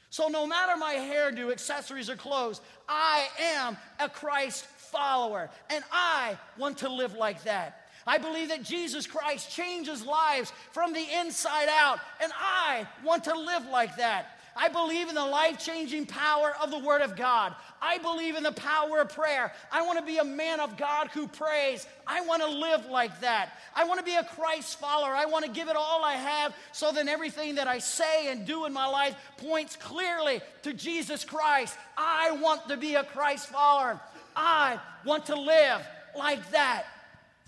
So, 0.09 0.27
no 0.27 0.47
matter 0.47 0.75
my 0.75 0.95
hairdo, 0.95 1.51
accessories, 1.51 2.09
or 2.09 2.15
clothes, 2.15 2.61
I 2.87 3.27
am 3.55 3.77
a 3.99 4.09
Christ 4.09 4.65
follower, 4.65 5.49
and 5.69 5.83
I 5.91 6.37
want 6.57 6.79
to 6.79 6.89
live 6.89 7.13
like 7.13 7.43
that. 7.43 7.85
I 8.07 8.17
believe 8.17 8.49
that 8.49 8.63
Jesus 8.63 9.05
Christ 9.05 9.51
changes 9.51 10.03
lives 10.03 10.51
from 10.71 10.93
the 10.93 11.05
inside 11.19 11.69
out, 11.69 11.99
and 12.21 12.31
I 12.35 12.87
want 13.05 13.25
to 13.25 13.37
live 13.37 13.67
like 13.67 13.97
that. 13.97 14.38
I 14.61 14.67
believe 14.67 15.07
in 15.07 15.15
the 15.15 15.25
life 15.25 15.57
changing 15.57 16.05
power 16.05 16.53
of 16.61 16.69
the 16.69 16.79
Word 16.79 17.01
of 17.01 17.15
God. 17.15 17.55
I 17.81 17.97
believe 17.99 18.35
in 18.35 18.43
the 18.43 18.51
power 18.51 18.99
of 18.99 19.07
prayer. 19.07 19.53
I 19.71 19.83
want 19.83 19.99
to 19.99 20.05
be 20.05 20.17
a 20.17 20.23
man 20.25 20.59
of 20.59 20.75
God 20.75 21.07
who 21.07 21.29
prays. 21.29 21.87
I 22.05 22.19
want 22.21 22.41
to 22.41 22.49
live 22.49 22.85
like 22.87 23.21
that. 23.21 23.53
I 23.73 23.85
want 23.85 23.99
to 23.99 24.05
be 24.05 24.15
a 24.15 24.23
Christ 24.25 24.77
follower. 24.77 25.13
I 25.13 25.27
want 25.27 25.45
to 25.45 25.51
give 25.51 25.69
it 25.69 25.77
all 25.77 26.03
I 26.03 26.15
have 26.15 26.53
so 26.73 26.91
that 26.91 27.07
everything 27.07 27.55
that 27.55 27.69
I 27.69 27.79
say 27.79 28.29
and 28.29 28.45
do 28.45 28.65
in 28.65 28.73
my 28.73 28.85
life 28.85 29.15
points 29.37 29.77
clearly 29.77 30.41
to 30.63 30.73
Jesus 30.73 31.23
Christ. 31.23 31.77
I 31.97 32.31
want 32.31 32.67
to 32.67 32.75
be 32.75 32.95
a 32.95 33.05
Christ 33.05 33.47
follower. 33.47 33.97
I 34.35 34.77
want 35.05 35.27
to 35.27 35.39
live 35.39 35.87
like 36.17 36.51
that. 36.51 36.85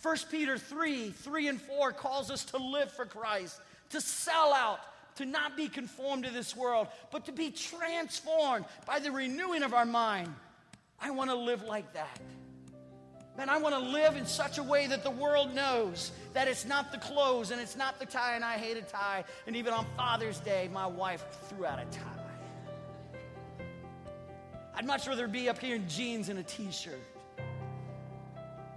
1 0.02 0.15
Peter 0.32 0.58
3 0.58 1.12
3 1.12 1.47
and 1.50 1.62
4 1.62 1.91
calls 1.91 2.32
us 2.32 2.45
to 2.45 2.58
live 2.58 2.89
for 2.89 3.06
Christ, 3.06 3.60
to 3.89 4.00
sell 4.00 4.54
out 4.54 4.80
to 5.22 5.26
not 5.26 5.56
be 5.56 5.70
conformed 5.70 6.26
to 6.26 6.32
this 6.32 6.56
world, 6.56 6.88
but 7.12 7.26
to 7.26 7.32
be 7.32 7.52
transformed 7.52 8.66
by 8.86 9.00
the 9.00 9.12
renewing 9.12 9.64
of 9.64 9.74
our 9.74 9.86
mind. 9.86 10.34
I 11.00 11.12
want 11.12 11.30
to 11.30 11.36
live 11.36 11.64
like 11.64 11.94
that. 11.94 12.20
Man, 13.38 13.50
I 13.50 13.58
want 13.58 13.74
to 13.74 13.80
live 13.80 14.18
in 14.18 14.26
such 14.26 14.58
a 14.58 14.64
way 14.64 14.88
that 14.88 15.04
the 15.04 15.12
world 15.12 15.56
knows 15.56 16.12
that 16.34 16.48
it's 16.48 16.66
not 16.66 16.92
the 16.92 16.98
clothes 16.98 17.52
and 17.52 17.62
it's 17.62 17.78
not 17.78 17.98
the 17.98 18.06
tie, 18.06 18.36
and 18.36 18.44
I 18.44 18.58
hate 18.58 18.78
a 18.78 18.82
tie. 18.82 19.24
And 19.48 19.56
even 19.56 19.74
on 19.74 19.86
Father's 19.96 20.40
Day, 20.40 20.70
my 20.74 20.86
wife 20.86 21.24
threw 21.48 21.66
out 21.66 21.80
a 21.80 21.86
tie. 21.86 22.12
I'd 24.76 24.86
much 24.86 25.08
rather 25.08 25.28
be 25.28 25.48
up 25.50 25.60
here 25.60 25.76
in 25.76 25.88
jeans 25.88 26.30
and 26.30 26.40
a 26.40 26.44
t 26.44 26.72
shirt. 26.72 27.00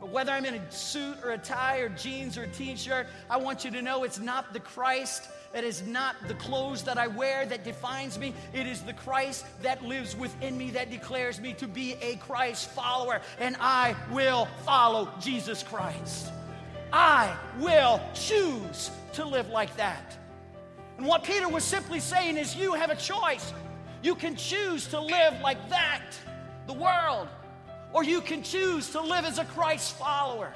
But 0.00 0.10
whether 0.10 0.32
I'm 0.32 0.44
in 0.44 0.54
a 0.54 0.70
suit 0.70 1.16
or 1.24 1.30
a 1.30 1.38
tie 1.38 1.78
or 1.78 1.88
jeans 1.88 2.36
or 2.36 2.42
a 2.42 2.48
t 2.48 2.76
shirt, 2.76 3.06
I 3.30 3.38
want 3.38 3.64
you 3.64 3.70
to 3.70 3.82
know 3.82 4.04
it's 4.04 4.20
not 4.20 4.52
the 4.52 4.60
Christ 4.60 5.28
it 5.54 5.64
is 5.64 5.86
not 5.86 6.16
the 6.26 6.34
clothes 6.34 6.82
that 6.82 6.98
I 6.98 7.06
wear 7.06 7.46
that 7.46 7.62
defines 7.62 8.18
me. 8.18 8.34
It 8.52 8.66
is 8.66 8.82
the 8.82 8.92
Christ 8.92 9.46
that 9.62 9.84
lives 9.84 10.16
within 10.16 10.58
me 10.58 10.70
that 10.72 10.90
declares 10.90 11.40
me 11.40 11.52
to 11.54 11.68
be 11.68 11.94
a 12.02 12.16
Christ 12.16 12.70
follower. 12.70 13.20
And 13.38 13.56
I 13.60 13.94
will 14.10 14.46
follow 14.64 15.08
Jesus 15.20 15.62
Christ. 15.62 16.32
I 16.92 17.36
will 17.60 18.00
choose 18.14 18.90
to 19.14 19.24
live 19.24 19.48
like 19.48 19.76
that. 19.76 20.18
And 20.98 21.06
what 21.06 21.24
Peter 21.24 21.48
was 21.48 21.64
simply 21.64 22.00
saying 22.00 22.36
is, 22.36 22.56
you 22.56 22.74
have 22.74 22.90
a 22.90 22.96
choice. 22.96 23.52
You 24.02 24.14
can 24.14 24.36
choose 24.36 24.86
to 24.88 25.00
live 25.00 25.40
like 25.40 25.70
that, 25.70 26.02
the 26.66 26.72
world, 26.72 27.28
or 27.92 28.04
you 28.04 28.20
can 28.20 28.42
choose 28.42 28.90
to 28.90 29.00
live 29.00 29.24
as 29.24 29.38
a 29.38 29.44
Christ 29.44 29.96
follower 29.96 30.52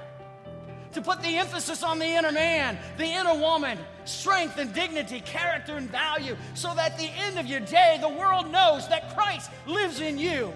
to 0.93 1.03
put 1.03 1.21
the 1.23 1.37
emphasis 1.37 1.83
on 1.83 1.99
the 1.99 2.07
inner 2.07 2.33
man, 2.33 2.79
the 2.97 3.05
inner 3.05 3.35
woman, 3.35 3.79
strength 4.05 4.59
and 4.59 4.73
dignity, 4.73 5.21
character 5.21 5.77
and 5.77 5.91
value, 5.91 6.37
so 6.55 6.75
that 6.75 6.93
at 6.93 6.99
the 6.99 7.11
end 7.19 7.39
of 7.39 7.47
your 7.47 7.61
day, 7.61 7.99
the 8.01 8.09
world 8.09 8.51
knows 8.51 8.89
that 8.89 9.15
Christ 9.15 9.51
lives 9.67 10.01
in 10.01 10.19
you. 10.19 10.53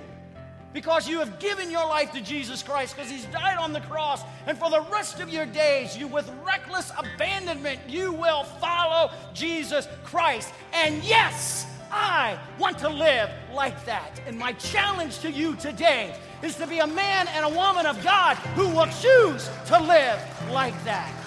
Because 0.72 1.06
you 1.06 1.18
have 1.18 1.38
given 1.38 1.70
your 1.70 1.86
life 1.86 2.12
to 2.12 2.22
Jesus 2.22 2.62
Christ, 2.62 2.96
because 2.96 3.10
He's 3.10 3.26
died 3.26 3.58
on 3.58 3.74
the 3.74 3.82
cross, 3.82 4.22
and 4.46 4.56
for 4.56 4.70
the 4.70 4.80
rest 4.90 5.20
of 5.20 5.28
your 5.28 5.44
days, 5.44 5.96
you 5.96 6.06
with 6.06 6.30
reckless 6.46 6.90
abandonment, 6.96 7.78
you 7.86 8.12
will 8.12 8.44
follow 8.44 9.10
Jesus 9.34 9.86
Christ. 10.02 10.50
And 10.72 11.04
yes, 11.04 11.66
I 11.90 12.38
want 12.58 12.78
to 12.78 12.88
live 12.88 13.28
like 13.52 13.84
that. 13.84 14.18
And 14.26 14.38
my 14.38 14.54
challenge 14.54 15.18
to 15.18 15.30
you 15.30 15.56
today 15.56 16.14
is 16.42 16.56
to 16.56 16.66
be 16.66 16.78
a 16.78 16.86
man 16.86 17.28
and 17.28 17.44
a 17.44 17.56
woman 17.56 17.86
of 17.86 18.02
God 18.02 18.36
who 18.56 18.68
will 18.68 18.86
choose 18.86 19.48
to 19.66 19.80
live 19.80 20.20
like 20.50 20.74
that. 20.84 21.21